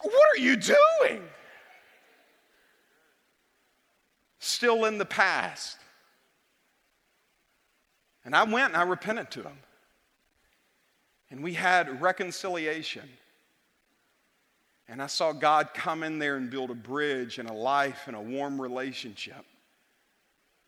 [0.02, 1.21] What are you doing?
[4.39, 5.78] Still in the past.
[8.23, 9.58] And I went and I repented to him.
[11.30, 13.10] And we had reconciliation.
[14.89, 18.15] And I saw God come in there and build a bridge and a life and
[18.15, 19.45] a warm relationship.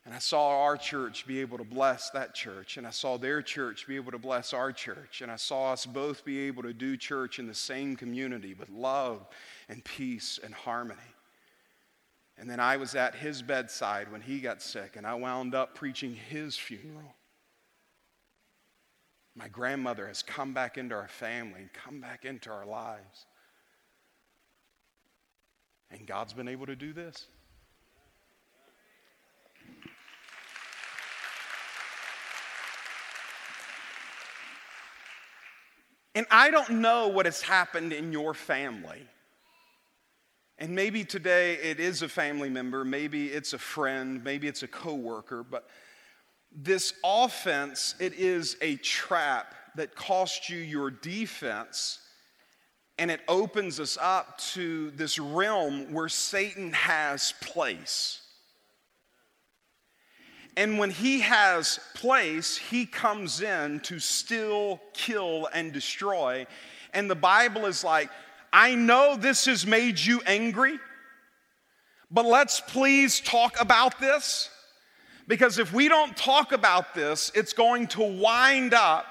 [0.04, 2.76] And I saw our church be able to bless that church.
[2.76, 5.22] And I saw their church be able to bless our church.
[5.22, 8.68] And I saw us both be able to do church in the same community with
[8.70, 9.26] love
[9.68, 11.00] and peace and harmony.
[12.38, 15.74] And then I was at his bedside when he got sick, and I wound up
[15.74, 17.14] preaching his funeral.
[19.36, 23.26] My grandmother has come back into our family and come back into our lives.
[25.92, 27.26] And God's been able to do this.
[36.14, 39.06] And I don't know what has happened in your family.
[40.58, 44.68] And maybe today it is a family member, maybe it's a friend, maybe it's a
[44.68, 45.68] coworker, but
[46.54, 51.98] this offense, it is a trap that costs you your defense
[52.98, 58.20] and it opens us up to this realm where Satan has place.
[60.56, 66.46] And when he has place, he comes in to still kill and destroy.
[66.92, 68.10] And the Bible is like,
[68.52, 70.78] I know this has made you angry,
[72.10, 74.50] but let's please talk about this.
[75.26, 79.06] Because if we don't talk about this, it's going to wind up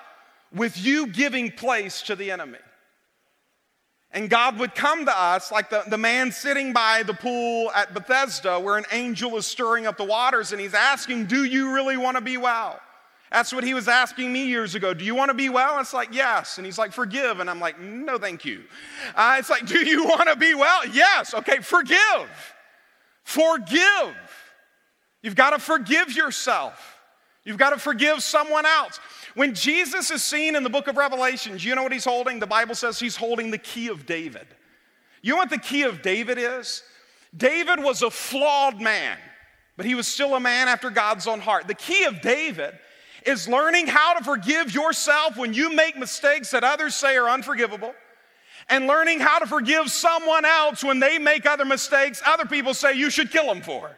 [0.53, 2.59] with you giving place to the enemy.
[4.13, 7.93] And God would come to us like the, the man sitting by the pool at
[7.93, 11.95] Bethesda where an angel is stirring up the waters and he's asking, Do you really
[11.95, 12.79] want to be well?
[13.31, 14.93] That's what he was asking me years ago.
[14.93, 15.79] Do you want to be well?
[15.79, 16.57] It's like, Yes.
[16.57, 17.39] And he's like, Forgive.
[17.39, 18.63] And I'm like, No, thank you.
[19.15, 20.85] Uh, it's like, Do you want to be well?
[20.89, 21.33] Yes.
[21.33, 22.29] Okay, forgive.
[23.23, 24.15] Forgive.
[25.21, 26.97] You've got to forgive yourself.
[27.45, 28.99] You've got to forgive someone else.
[29.35, 32.39] When Jesus is seen in the book of Revelations, you know what he's holding?
[32.39, 34.47] The Bible says he's holding the key of David.
[35.21, 36.83] You know what the key of David is?
[37.35, 39.17] David was a flawed man,
[39.77, 41.67] but he was still a man after God's own heart.
[41.67, 42.77] The key of David
[43.25, 47.93] is learning how to forgive yourself when you make mistakes that others say are unforgivable,
[48.69, 52.93] and learning how to forgive someone else when they make other mistakes other people say
[52.93, 53.95] you should kill them for.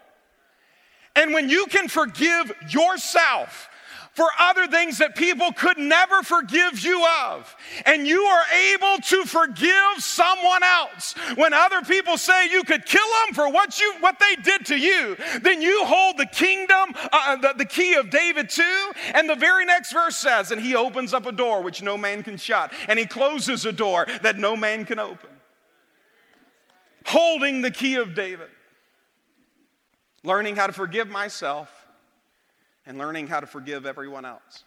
[1.16, 3.70] And when you can forgive yourself,
[4.14, 7.56] for other things that people could never forgive you of.
[7.86, 11.16] And you are able to forgive someone else.
[11.36, 14.78] When other people say you could kill them for what, you, what they did to
[14.78, 18.92] you, then you hold the kingdom, uh, uh, the, the key of David too.
[19.16, 22.22] And the very next verse says, And he opens up a door which no man
[22.22, 25.30] can shut, and he closes a door that no man can open.
[27.08, 28.48] Holding the key of David.
[30.24, 31.83] Learning how to forgive myself
[32.86, 34.64] and learning how to forgive everyone else.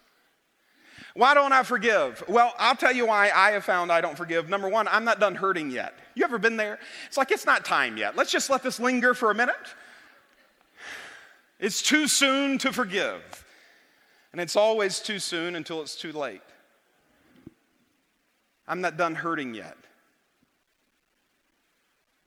[1.15, 2.23] Why don't I forgive?
[2.29, 4.49] Well, I'll tell you why I have found I don't forgive.
[4.49, 5.95] Number one, I'm not done hurting yet.
[6.15, 6.79] You ever been there?
[7.07, 8.17] It's like it's not time yet.
[8.17, 9.57] Let's just let this linger for a minute.
[11.59, 13.45] It's too soon to forgive.
[14.33, 16.43] And it's always too soon until it's too late.
[18.69, 19.77] I'm not done hurting yet.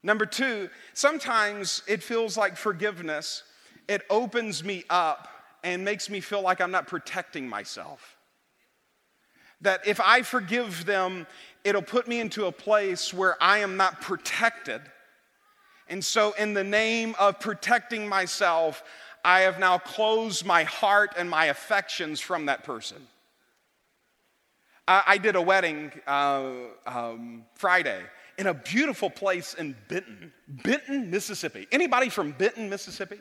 [0.02, 3.44] Number two, sometimes it feels like forgiveness,
[3.88, 5.28] it opens me up
[5.64, 8.18] and makes me feel like I'm not protecting myself.
[9.62, 11.28] That if I forgive them,
[11.64, 14.82] it'll put me into a place where I am not protected.
[15.90, 18.84] And so, in the name of protecting myself,
[19.26, 23.08] I have now closed my heart and my affections from that person.
[24.88, 26.52] I, I did a wedding uh,
[26.86, 28.02] um, Friday
[28.38, 31.68] in a beautiful place in Benton, Benton, Mississippi.
[31.72, 33.20] Anybody from Benton, Mississippi?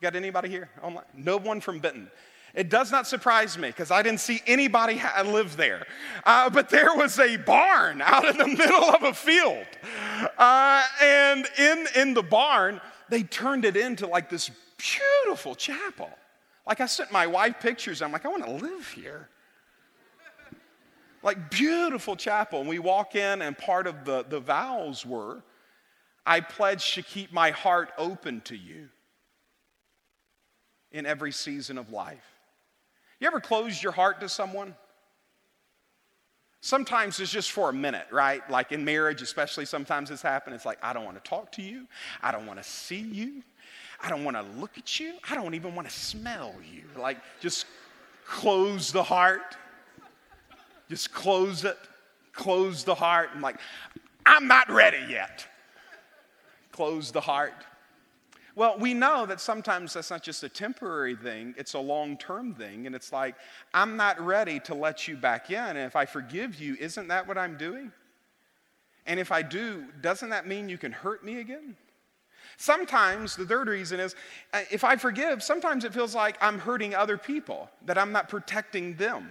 [0.00, 1.04] Got anybody here online?
[1.14, 2.10] No one from Benton.
[2.54, 5.86] It does not surprise me because I didn't see anybody live there.
[6.24, 9.66] Uh, but there was a barn out in the middle of a field.
[10.38, 16.10] Uh, and in, in the barn, they turned it into like this beautiful chapel.
[16.66, 18.00] Like I sent my wife pictures.
[18.00, 19.28] I'm like, I want to live here.
[21.22, 22.60] Like beautiful chapel.
[22.60, 25.42] And we walk in, and part of the, the vows were,
[26.24, 28.88] I pledge to keep my heart open to you
[30.92, 32.24] in every season of life.
[33.20, 34.74] You ever closed your heart to someone?
[36.60, 38.48] Sometimes it's just for a minute, right?
[38.50, 40.56] Like in marriage, especially, sometimes it's happened.
[40.56, 41.86] It's like, I don't want to talk to you.
[42.22, 43.42] I don't want to see you.
[44.00, 45.14] I don't want to look at you.
[45.28, 46.82] I don't even want to smell you.
[46.96, 47.66] Like, just
[48.24, 49.56] close the heart.
[50.88, 51.78] Just close it.
[52.32, 53.30] Close the heart.
[53.34, 53.56] And like,
[54.26, 55.46] I'm not ready yet.
[56.72, 57.54] Close the heart.
[58.58, 62.56] Well, we know that sometimes that's not just a temporary thing, it's a long term
[62.56, 62.86] thing.
[62.86, 63.36] And it's like,
[63.72, 65.56] I'm not ready to let you back in.
[65.56, 67.92] And if I forgive you, isn't that what I'm doing?
[69.06, 71.76] And if I do, doesn't that mean you can hurt me again?
[72.56, 74.16] Sometimes the third reason is
[74.52, 78.28] uh, if I forgive, sometimes it feels like I'm hurting other people, that I'm not
[78.28, 79.28] protecting them.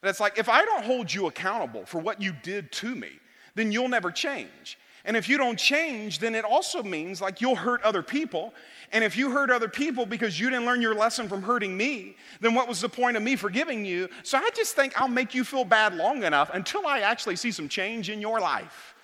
[0.00, 3.10] That it's like if I don't hold you accountable for what you did to me,
[3.54, 4.78] then you'll never change.
[5.04, 8.54] And if you don't change, then it also means like you'll hurt other people.
[8.90, 12.16] And if you hurt other people because you didn't learn your lesson from hurting me,
[12.40, 14.08] then what was the point of me forgiving you?
[14.22, 17.50] So I just think I'll make you feel bad long enough until I actually see
[17.50, 18.94] some change in your life.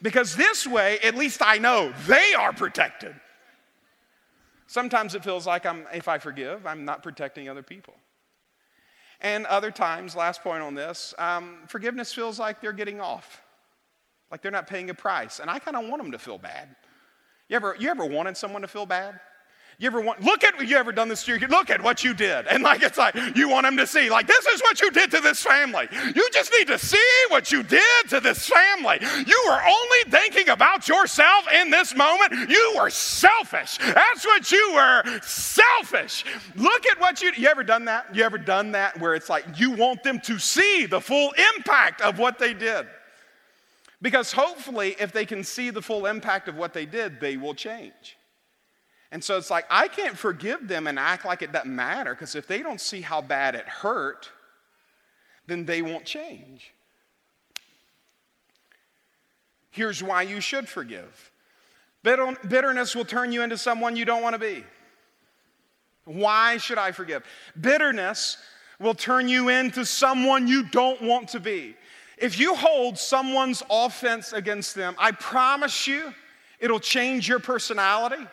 [0.00, 3.14] Because this way, at least I know they are protected.
[4.66, 7.94] Sometimes it feels like I'm, if I forgive, I'm not protecting other people.
[9.20, 13.43] And other times, last point on this, um, forgiveness feels like they're getting off
[14.34, 15.38] like they're not paying a price.
[15.38, 16.74] And I kind of want them to feel bad.
[17.48, 19.20] You ever, you ever wanted someone to feel bad?
[19.78, 21.48] You ever want, look at, you ever done this to your?
[21.48, 22.48] Look at what you did.
[22.48, 25.12] And like, it's like, you want them to see, like, this is what you did
[25.12, 25.86] to this family.
[26.16, 28.98] You just need to see what you did to this family.
[29.24, 32.50] You were only thinking about yourself in this moment.
[32.50, 33.78] You were selfish.
[33.78, 36.24] That's what you were, selfish.
[36.56, 38.12] Look at what you, you ever done that?
[38.12, 42.00] You ever done that where it's like, you want them to see the full impact
[42.00, 42.88] of what they did?
[44.02, 47.54] Because hopefully, if they can see the full impact of what they did, they will
[47.54, 48.16] change.
[49.10, 52.34] And so it's like, I can't forgive them and act like it doesn't matter because
[52.34, 54.28] if they don't see how bad it hurt,
[55.46, 56.74] then they won't change.
[59.70, 61.30] Here's why you should forgive
[62.02, 64.62] bitterness will turn you into someone you don't want to be.
[66.04, 67.24] Why should I forgive?
[67.58, 68.36] Bitterness
[68.78, 71.76] will turn you into someone you don't want to be.
[72.18, 76.12] If you hold someone's offense against them, I promise you
[76.60, 78.24] it'll change your personality.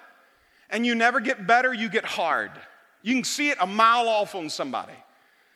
[0.70, 2.52] And you never get better, you get hard.
[3.02, 4.94] You can see it a mile off on somebody,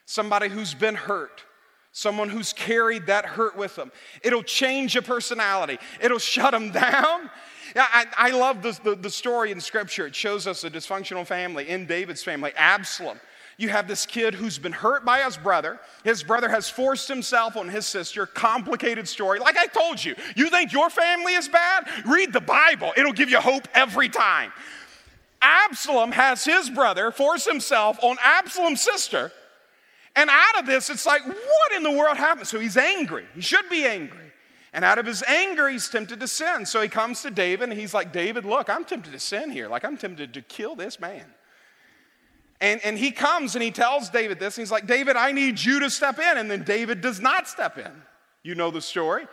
[0.05, 1.43] somebody who's been hurt,
[1.91, 3.91] someone who's carried that hurt with them.
[4.23, 7.29] It'll change your personality, it'll shut them down.
[7.77, 10.07] I, I love the, the, the story in Scripture.
[10.07, 13.19] It shows us a dysfunctional family in David's family, Absalom.
[13.57, 15.79] You have this kid who's been hurt by his brother.
[16.03, 18.25] His brother has forced himself on his sister.
[18.25, 19.39] Complicated story.
[19.39, 21.87] Like I told you, you think your family is bad?
[22.05, 24.51] Read the Bible, it'll give you hope every time.
[25.41, 29.31] Absalom has his brother force himself on Absalom's sister.
[30.15, 32.47] And out of this, it's like, what in the world happened?
[32.47, 33.25] So he's angry.
[33.35, 34.31] He should be angry.
[34.73, 36.65] And out of his anger, he's tempted to sin.
[36.65, 39.67] So he comes to David and he's like, David, look, I'm tempted to sin here.
[39.67, 41.25] Like, I'm tempted to kill this man.
[42.61, 44.57] And, and he comes and he tells David this.
[44.57, 46.37] And he's like, David, I need you to step in.
[46.37, 47.91] And then David does not step in.
[48.43, 49.27] You know the story.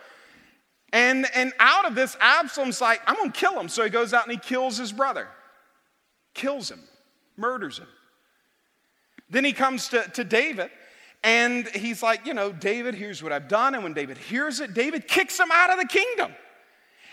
[0.91, 3.69] And, and out of this, Absalom's like, I'm going to kill him.
[3.69, 5.27] So he goes out and he kills his brother,
[6.33, 6.81] kills him,
[7.37, 7.87] murders him.
[9.29, 10.69] Then he comes to, to David
[11.23, 13.73] and he's like, you know, David, here's what I've done.
[13.73, 16.33] And when David hears it, David kicks him out of the kingdom.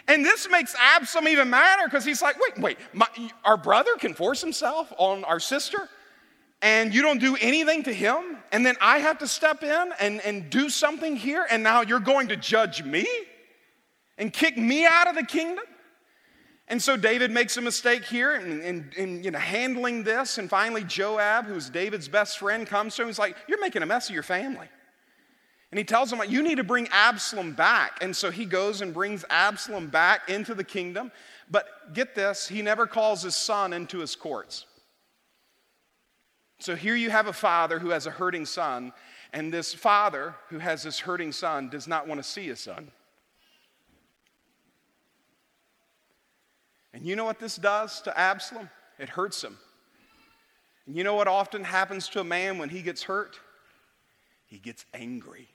[0.08, 3.06] And this makes Absalom even madder because he's like, wait, wait, my,
[3.44, 5.88] our brother can force himself on our sister?
[6.62, 10.20] And you don't do anything to him, and then I have to step in and,
[10.20, 13.06] and do something here, and now you're going to judge me
[14.18, 15.64] and kick me out of the kingdom?
[16.68, 20.48] And so David makes a mistake here in, in, in, you know, handling this, and
[20.48, 23.08] finally Joab, who's David's best friend, comes to him.
[23.08, 24.68] He's like, You're making a mess of your family.
[25.72, 27.98] And he tells him, You need to bring Absalom back.
[28.00, 31.10] And so he goes and brings Absalom back into the kingdom.
[31.50, 34.66] But get this, he never calls his son into his courts.
[36.60, 38.92] So here you have a father who has a hurting son,
[39.32, 42.90] and this father who has this hurting son does not want to see his son.
[46.92, 48.68] And you know what this does to Absalom?
[48.98, 49.56] It hurts him.
[50.86, 53.40] And you know what often happens to a man when he gets hurt?
[54.46, 55.48] He gets angry.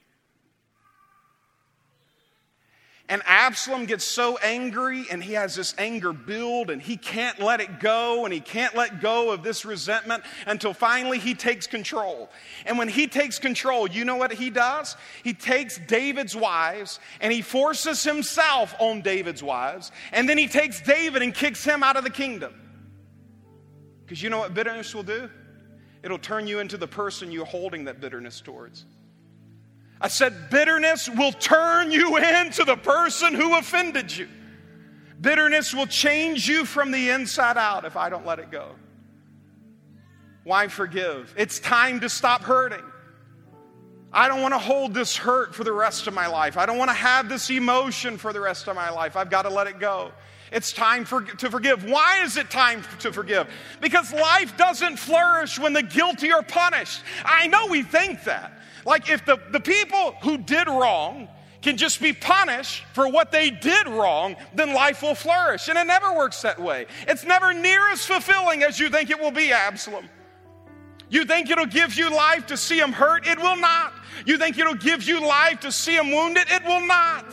[3.07, 7.61] And Absalom gets so angry and he has this anger build and he can't let
[7.61, 12.31] it go and he can't let go of this resentment until finally he takes control.
[12.65, 14.97] And when he takes control, you know what he does?
[15.23, 19.91] He takes David's wives and he forces himself on David's wives.
[20.11, 22.55] And then he takes David and kicks him out of the kingdom.
[24.03, 25.29] Because you know what bitterness will do?
[26.01, 28.85] It'll turn you into the person you're holding that bitterness towards.
[30.05, 34.27] I said, bitterness will turn you into the person who offended you.
[35.19, 38.75] Bitterness will change you from the inside out if I don't let it go.
[40.43, 41.33] Why forgive?
[41.35, 42.83] It's time to stop hurting.
[44.13, 46.55] I don't want to hold this hurt for the rest of my life.
[46.55, 49.15] I don't want to have this emotion for the rest of my life.
[49.15, 50.11] I've got to let it go.
[50.51, 51.83] It's time for, to forgive.
[51.83, 53.47] Why is it time to forgive?
[53.81, 57.01] Because life doesn't flourish when the guilty are punished.
[57.25, 58.51] I know we think that.
[58.85, 61.27] Like if the, the people who did wrong
[61.61, 65.67] can just be punished for what they did wrong, then life will flourish.
[65.67, 66.85] And it never works that way.
[67.07, 70.07] It's never near as fulfilling as you think it will be, Absalom.
[71.09, 73.27] You think it'll give you life to see him hurt?
[73.27, 73.93] It will not.
[74.25, 76.45] You think it'll give you life to see him wounded?
[76.49, 77.25] It will not.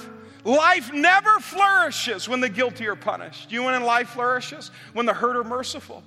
[0.45, 3.53] Life never flourishes when the guilty are punished.
[3.53, 4.71] You know when life flourishes?
[4.93, 6.03] When the hurt are merciful.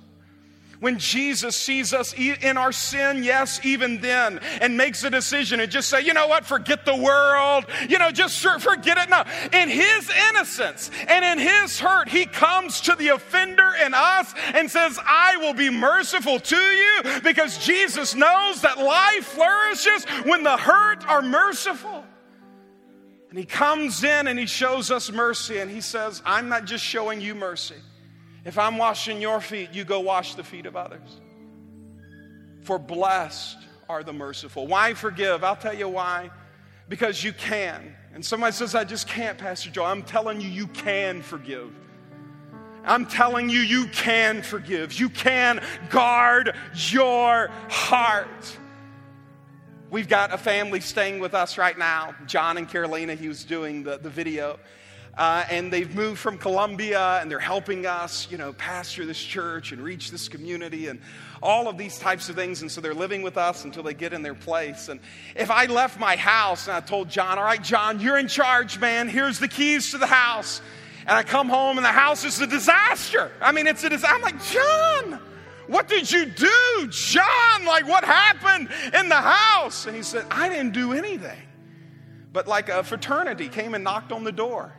[0.80, 5.70] When Jesus sees us in our sin, yes, even then, and makes a decision and
[5.70, 9.08] just say, you know what, forget the world, you know, just forget it.
[9.08, 9.24] No,
[9.58, 14.70] in His innocence and in His hurt, He comes to the offender in us and
[14.70, 20.56] says, I will be merciful to you because Jesus knows that life flourishes when the
[20.56, 22.04] hurt are merciful.
[23.30, 26.84] And He comes in and He shows us mercy and He says, I'm not just
[26.84, 27.76] showing you mercy.
[28.46, 31.20] If I'm washing your feet, you go wash the feet of others.
[32.62, 34.68] For blessed are the merciful.
[34.68, 35.42] Why forgive?
[35.42, 36.30] I'll tell you why.
[36.88, 37.96] Because you can.
[38.14, 39.84] And somebody says, I just can't, Pastor Joe.
[39.84, 41.72] I'm telling you, you can forgive.
[42.84, 44.92] I'm telling you, you can forgive.
[44.92, 48.58] You can guard your heart.
[49.90, 52.14] We've got a family staying with us right now.
[52.26, 54.60] John and Carolina, he was doing the, the video.
[55.16, 59.72] Uh, and they've moved from Colombia and they're helping us, you know, pastor this church
[59.72, 61.00] and reach this community and
[61.42, 62.60] all of these types of things.
[62.60, 64.90] And so they're living with us until they get in their place.
[64.90, 65.00] And
[65.34, 68.78] if I left my house and I told John, all right, John, you're in charge,
[68.78, 70.60] man, here's the keys to the house.
[71.06, 73.32] And I come home and the house is a disaster.
[73.40, 74.14] I mean, it's a disaster.
[74.14, 75.20] I'm like, John,
[75.66, 76.88] what did you do?
[76.90, 79.86] John, like, what happened in the house?
[79.86, 81.38] And he said, I didn't do anything.
[82.34, 84.74] But like a fraternity came and knocked on the door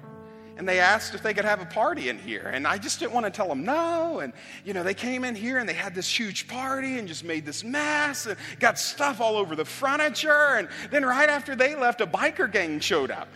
[0.58, 2.51] and they asked if they could have a party in here.
[2.51, 4.20] And I just didn't want to tell them no.
[4.20, 4.34] And,
[4.66, 7.45] you know, they came in here and they had this huge party and just made
[7.45, 10.55] this mess and got stuff all over the furniture.
[10.55, 13.28] And then right after they left, a biker gang showed up.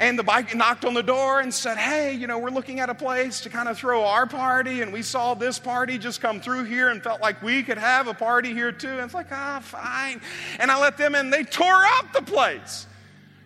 [0.00, 2.90] And the bike knocked on the door and said, Hey, you know, we're looking at
[2.90, 4.82] a place to kind of throw our party.
[4.82, 8.08] And we saw this party just come through here and felt like we could have
[8.08, 8.88] a party here too.
[8.88, 10.20] And it's like, ah, oh, fine.
[10.58, 11.30] And I let them in.
[11.30, 12.88] They tore up the place.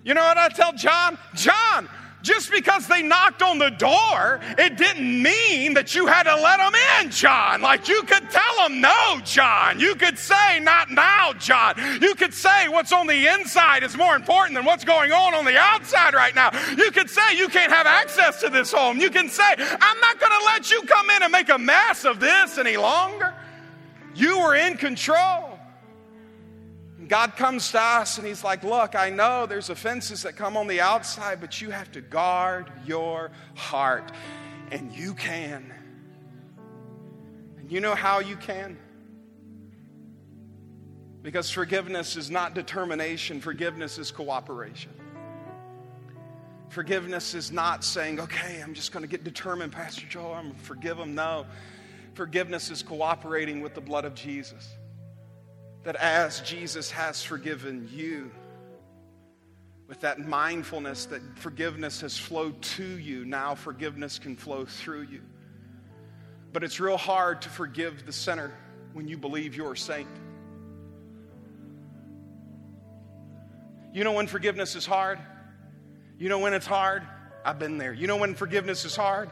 [0.04, 1.18] You know what I tell John?
[1.34, 1.88] John,
[2.22, 6.58] just because they knocked on the door, it didn't mean that you had to let
[6.58, 7.60] them in, John.
[7.60, 9.78] Like you could tell them no, John.
[9.78, 11.74] You could say, not now, John.
[12.00, 15.44] You could say what's on the inside is more important than what's going on on
[15.44, 16.50] the outside right now.
[16.76, 18.98] You could say you can't have access to this home.
[18.98, 22.04] You can say, I'm not going to let you come in and make a mess
[22.04, 23.32] of this any longer.
[24.14, 25.47] You were in control.
[27.08, 30.66] God comes to us and He's like, Look, I know there's offenses that come on
[30.66, 34.12] the outside, but you have to guard your heart.
[34.70, 35.72] And you can.
[37.56, 38.78] And you know how you can?
[41.22, 44.92] Because forgiveness is not determination, forgiveness is cooperation.
[46.68, 50.54] Forgiveness is not saying, okay, I'm just going to get determined, Pastor Joe, I'm going
[50.54, 51.14] to forgive him.
[51.14, 51.46] No.
[52.12, 54.77] Forgiveness is cooperating with the blood of Jesus
[55.84, 58.30] that as Jesus has forgiven you,
[59.88, 65.22] with that mindfulness that forgiveness has flowed to you, now forgiveness can flow through you.
[66.52, 68.52] But it's real hard to forgive the sinner
[68.92, 70.08] when you believe you're a saint.
[73.94, 75.18] You know when forgiveness is hard?
[76.18, 77.02] You know when it's hard?
[77.44, 77.92] I've been there.
[77.94, 79.30] You know when forgiveness is hard?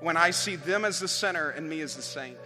[0.00, 2.38] When I see them as the sinner and me as the saint.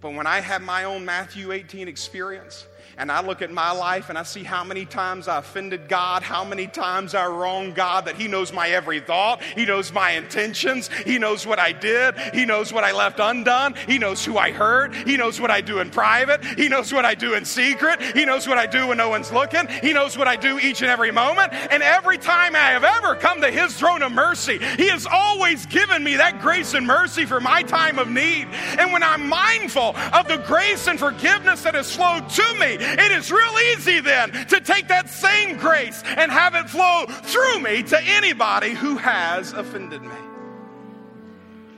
[0.00, 2.66] But when I had my own Matthew 18 experience,
[2.98, 6.22] and I look at my life and I see how many times I offended God,
[6.22, 10.12] how many times I wronged God, that He knows my every thought, He knows my
[10.12, 14.38] intentions, He knows what I did, He knows what I left undone, He knows who
[14.38, 17.44] I hurt, He knows what I do in private, He knows what I do in
[17.44, 20.58] secret, He knows what I do when no one's looking, He knows what I do
[20.58, 21.52] each and every moment.
[21.52, 25.66] And every time I have ever come to His throne of mercy, He has always
[25.66, 28.48] given me that grace and mercy for my time of need.
[28.78, 33.12] And when I'm mindful of the grace and forgiveness that has flowed to me, it
[33.12, 37.82] is real easy then to take that same grace and have it flow through me
[37.84, 40.16] to anybody who has offended me.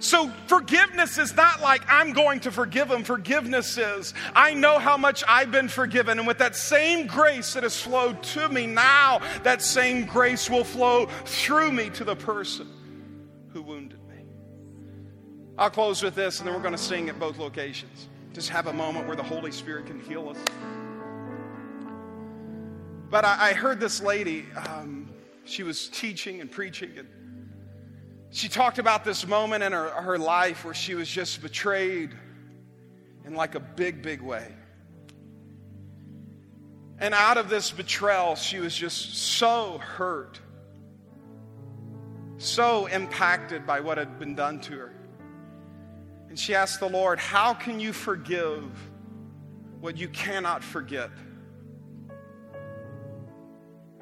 [0.01, 3.03] So, forgiveness is not like I'm going to forgive them.
[3.03, 6.18] Forgiveness is I know how much I've been forgiven.
[6.18, 10.62] And with that same grace that has flowed to me now, that same grace will
[10.62, 12.68] flow through me to the person
[13.53, 14.24] who wounded me.
[15.57, 18.09] I'll close with this, and then we're going to sing at both locations.
[18.32, 20.38] Just have a moment where the Holy Spirit can heal us.
[23.11, 25.09] But I, I heard this lady, um,
[25.45, 27.09] she was teaching and preaching, and
[28.31, 32.11] she talked about this moment in her, her life where she was just betrayed
[33.25, 34.55] in like a big, big way.
[36.99, 40.39] And out of this betrayal, she was just so hurt,
[42.37, 44.93] so impacted by what had been done to her.
[46.29, 48.65] And she asked the Lord, How can you forgive
[49.81, 51.11] what you cannot forget?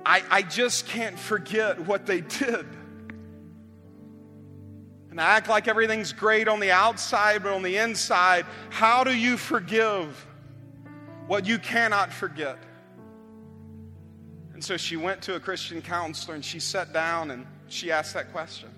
[0.06, 2.64] I, I just can't forget what they did.
[5.10, 9.12] And I act like everything's great on the outside, but on the inside, how do
[9.12, 10.26] you forgive
[11.26, 12.56] what you cannot forget?
[14.54, 18.14] And so she went to a Christian counselor and she sat down and she asked
[18.14, 18.68] that question.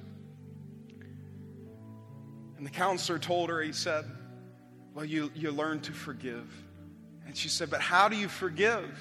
[2.56, 4.06] And the counselor told her, he said,
[4.94, 6.50] Well, you, you learn to forgive.
[7.26, 8.98] And she said, But how do you forgive?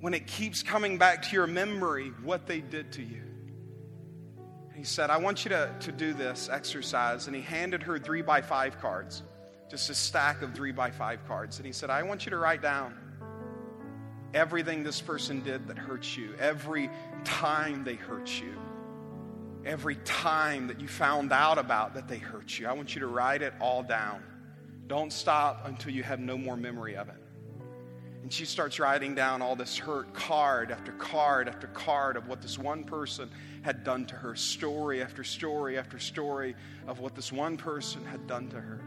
[0.00, 3.22] When it keeps coming back to your memory what they did to you.
[4.74, 7.26] He said, I want you to, to do this exercise.
[7.26, 9.22] And he handed her three by five cards,
[9.68, 11.58] just a stack of three by five cards.
[11.58, 12.96] And he said, I want you to write down
[14.34, 16.90] everything this person did that hurts you, every
[17.24, 18.54] time they hurt you,
[19.64, 22.68] every time that you found out about that they hurt you.
[22.68, 24.22] I want you to write it all down.
[24.86, 27.16] Don't stop until you have no more memory of it.
[28.28, 32.42] And she starts writing down all this hurt, card after card after card of what
[32.42, 33.30] this one person
[33.62, 36.54] had done to her, story after story after story
[36.86, 38.82] of what this one person had done to her.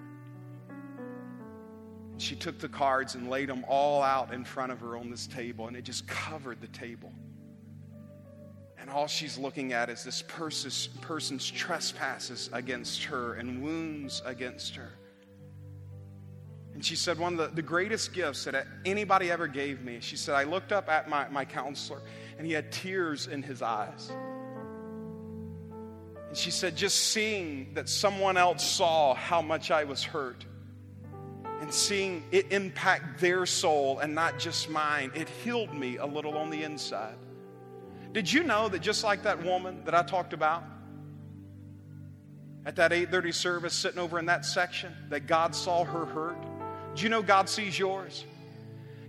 [2.19, 5.25] She took the cards and laid them all out in front of her on this
[5.25, 7.11] table, and it just covered the table.
[8.77, 14.75] And all she's looking at is this person's, person's trespasses against her and wounds against
[14.75, 14.91] her.
[16.81, 20.17] And she said, One of the, the greatest gifts that anybody ever gave me, she
[20.17, 22.01] said, I looked up at my, my counselor
[22.39, 24.11] and he had tears in his eyes.
[26.27, 30.43] And she said, Just seeing that someone else saw how much I was hurt
[31.59, 36.35] and seeing it impact their soul and not just mine, it healed me a little
[36.35, 37.13] on the inside.
[38.11, 40.63] Did you know that just like that woman that I talked about
[42.65, 46.43] at that 8:30 service sitting over in that section that God saw her hurt?
[46.95, 48.25] Do you know God sees yours?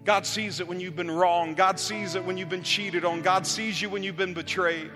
[0.04, 1.54] God sees it when you've been wrong.
[1.54, 3.22] God sees it when you've been cheated on.
[3.22, 4.90] God sees you when you've been betrayed.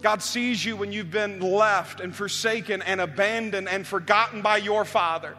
[0.00, 4.84] God sees you when you've been left and forsaken and abandoned and forgotten by your
[4.84, 5.36] father.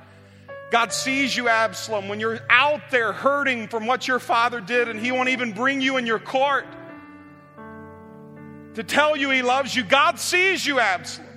[0.71, 4.99] God sees you, Absalom, when you're out there hurting from what your father did and
[4.99, 6.67] he won't even bring you in your court
[8.75, 9.83] to tell you he loves you.
[9.83, 11.28] God sees you, Absalom.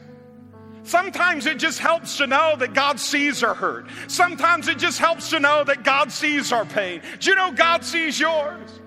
[0.84, 3.86] Sometimes it just helps to know that God sees our hurt.
[4.08, 7.00] Sometimes it just helps to know that God sees our pain.
[7.20, 8.80] Do you know God sees yours?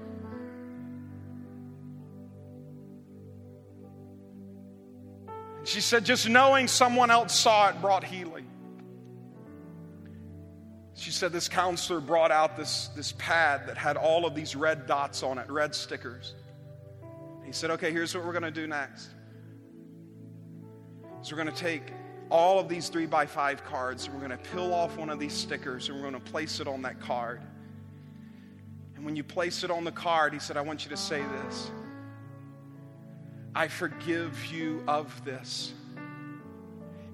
[5.63, 8.45] She said, just knowing someone else saw it brought healing.
[10.93, 14.85] She said, this counselor brought out this, this pad that had all of these red
[14.85, 16.35] dots on it, red stickers.
[17.43, 19.09] He said, okay, here's what we're going to do next.
[21.25, 21.91] So we're going to take
[22.29, 25.17] all of these three by five cards, and we're going to peel off one of
[25.17, 27.41] these stickers, and we're going to place it on that card.
[28.95, 31.23] And when you place it on the card, he said, I want you to say
[31.23, 31.71] this
[33.55, 35.73] I forgive you of this.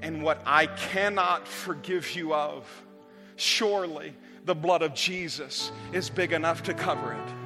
[0.01, 2.67] And what I cannot forgive you of,
[3.37, 7.40] surely the blood of Jesus is big enough to cover it.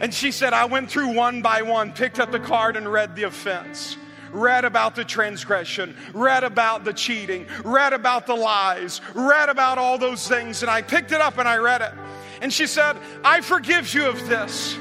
[0.00, 3.16] And she said, I went through one by one, picked up the card, and read
[3.16, 3.96] the offense.
[4.30, 9.96] Read about the transgression, read about the cheating, read about the lies, read about all
[9.96, 10.62] those things.
[10.62, 11.92] And I picked it up and I read it.
[12.42, 14.76] And she said, I forgive you of this.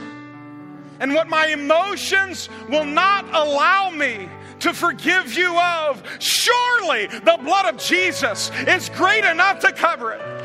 [0.99, 7.74] And what my emotions will not allow me to forgive you of, surely the blood
[7.74, 10.37] of Jesus is great enough to cover it.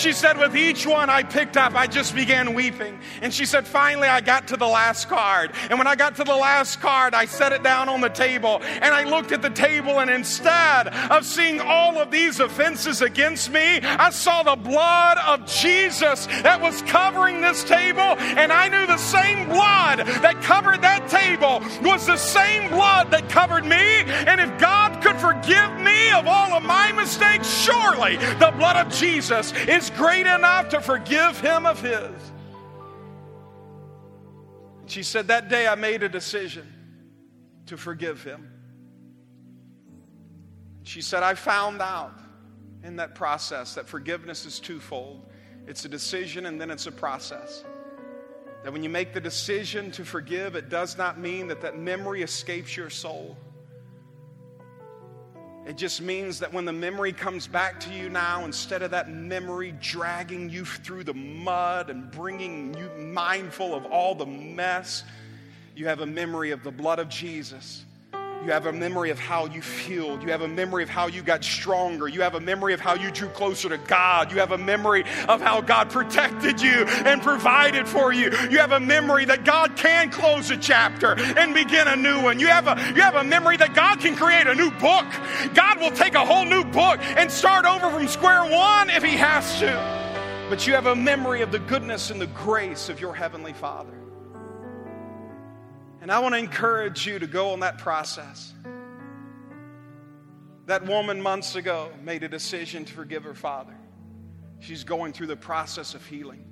[0.00, 2.98] She said, with each one I picked up, I just began weeping.
[3.20, 5.52] And she said, finally, I got to the last card.
[5.68, 8.60] And when I got to the last card, I set it down on the table
[8.62, 10.00] and I looked at the table.
[10.00, 15.44] And instead of seeing all of these offenses against me, I saw the blood of
[15.44, 18.00] Jesus that was covering this table.
[18.00, 23.28] And I knew the same blood that covered that table was the same blood that
[23.28, 23.76] covered me.
[23.76, 28.90] And if God could forgive me of all of my mistakes, surely the blood of
[28.94, 32.10] Jesus is great enough to forgive him of his.
[34.86, 36.66] She said, That day I made a decision
[37.66, 38.50] to forgive him.
[40.82, 42.18] She said, I found out
[42.82, 45.26] in that process that forgiveness is twofold
[45.66, 47.64] it's a decision and then it's a process.
[48.64, 52.22] That when you make the decision to forgive, it does not mean that that memory
[52.22, 53.36] escapes your soul.
[55.66, 59.10] It just means that when the memory comes back to you now, instead of that
[59.10, 65.04] memory dragging you through the mud and bringing you mindful of all the mess,
[65.76, 67.84] you have a memory of the blood of Jesus
[68.42, 70.22] you have a memory of how you healed.
[70.22, 72.08] You have a memory of how you got stronger.
[72.08, 74.32] You have a memory of how you drew closer to God.
[74.32, 78.30] You have a memory of how God protected you and provided for you.
[78.50, 82.40] You have a memory that God can close a chapter and begin a new one.
[82.40, 85.06] You have a, you have a memory that God can create a new book.
[85.52, 89.16] God will take a whole new book and start over from square one if He
[89.18, 90.46] has to.
[90.48, 93.99] But you have a memory of the goodness and the grace of your Heavenly Father.
[96.00, 98.54] And I want to encourage you to go on that process.
[100.66, 103.76] That woman months ago made a decision to forgive her father.
[104.60, 106.44] She's going through the process of healing.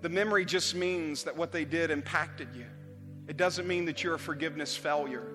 [0.00, 2.66] The memory just means that what they did impacted you.
[3.28, 5.26] It doesn't mean that you're a forgiveness failure.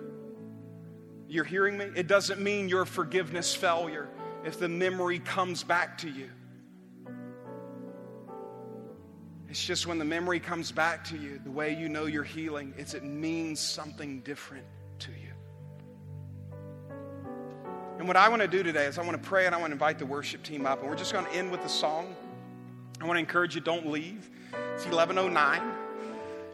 [1.28, 1.86] You're hearing me?
[1.96, 4.10] It doesn't mean you're a forgiveness failure
[4.44, 6.30] if the memory comes back to you.
[9.54, 12.74] It's just when the memory comes back to you, the way you know you're healing,
[12.76, 14.66] is it means something different
[14.98, 16.58] to you.
[18.00, 19.70] And what I want to do today is I want to pray and I want
[19.70, 20.80] to invite the worship team up.
[20.82, 22.16] And we're just going to end with a song.
[23.00, 24.28] I want to encourage you don't leave.
[24.74, 25.62] It's 1109.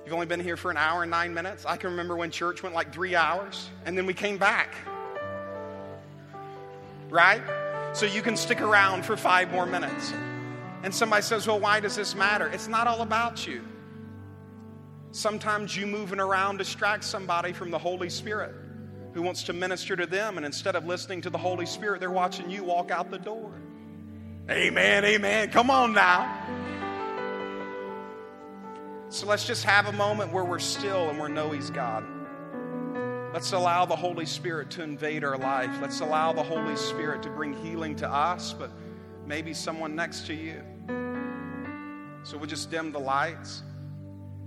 [0.03, 1.65] You've only been here for an hour and nine minutes.
[1.65, 4.75] I can remember when church went like three hours, and then we came back.
[7.09, 7.43] Right?
[7.93, 10.11] So you can stick around for five more minutes.
[10.83, 12.47] And somebody says, Well, why does this matter?
[12.47, 13.61] It's not all about you.
[15.11, 18.53] Sometimes you moving around distracts somebody from the Holy Spirit
[19.13, 22.11] who wants to minister to them, and instead of listening to the Holy Spirit, they're
[22.11, 23.51] watching you walk out the door.
[24.49, 25.49] Amen, amen.
[25.49, 26.45] Come on now.
[29.09, 32.05] So let's just have a moment where we're still and we know He's God.
[33.33, 35.69] Let's allow the Holy Spirit to invade our life.
[35.81, 38.71] Let's allow the Holy Spirit to bring healing to us, but
[39.29, 40.59] maybe someone next to you.
[42.23, 43.61] So we'll just dim the lights.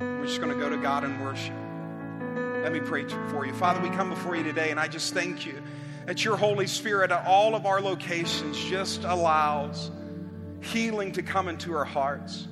[0.00, 1.54] We're just going to go to God and worship.
[2.64, 3.54] Let me pray for you.
[3.54, 5.62] Father, we come before you today, and I just thank you
[6.06, 9.92] that your Holy Spirit at all of our locations just allows
[10.60, 12.48] healing to come into our hearts.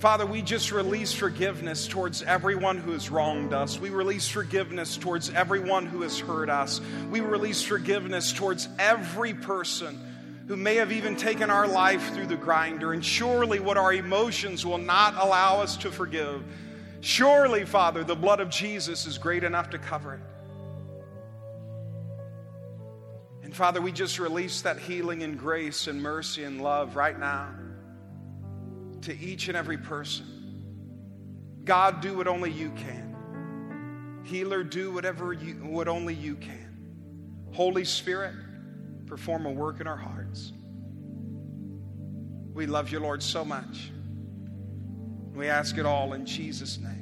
[0.00, 3.78] Father, we just release forgiveness towards everyone who has wronged us.
[3.78, 6.80] We release forgiveness towards everyone who has hurt us.
[7.10, 10.09] We release forgiveness towards every person
[10.50, 12.92] who may have even taken our life through the grinder.
[12.92, 16.42] And surely, what our emotions will not allow us to forgive.
[17.02, 20.20] Surely, Father, the blood of Jesus is great enough to cover it.
[23.44, 27.54] And Father, we just release that healing and grace and mercy and love right now
[29.02, 30.26] to each and every person.
[31.62, 34.24] God, do what only you can.
[34.24, 36.76] Healer, do whatever you, what only you can.
[37.52, 38.34] Holy Spirit,
[39.10, 40.52] perform a work in our hearts.
[42.54, 43.90] We love you, Lord, so much.
[45.34, 46.99] We ask it all in Jesus' name.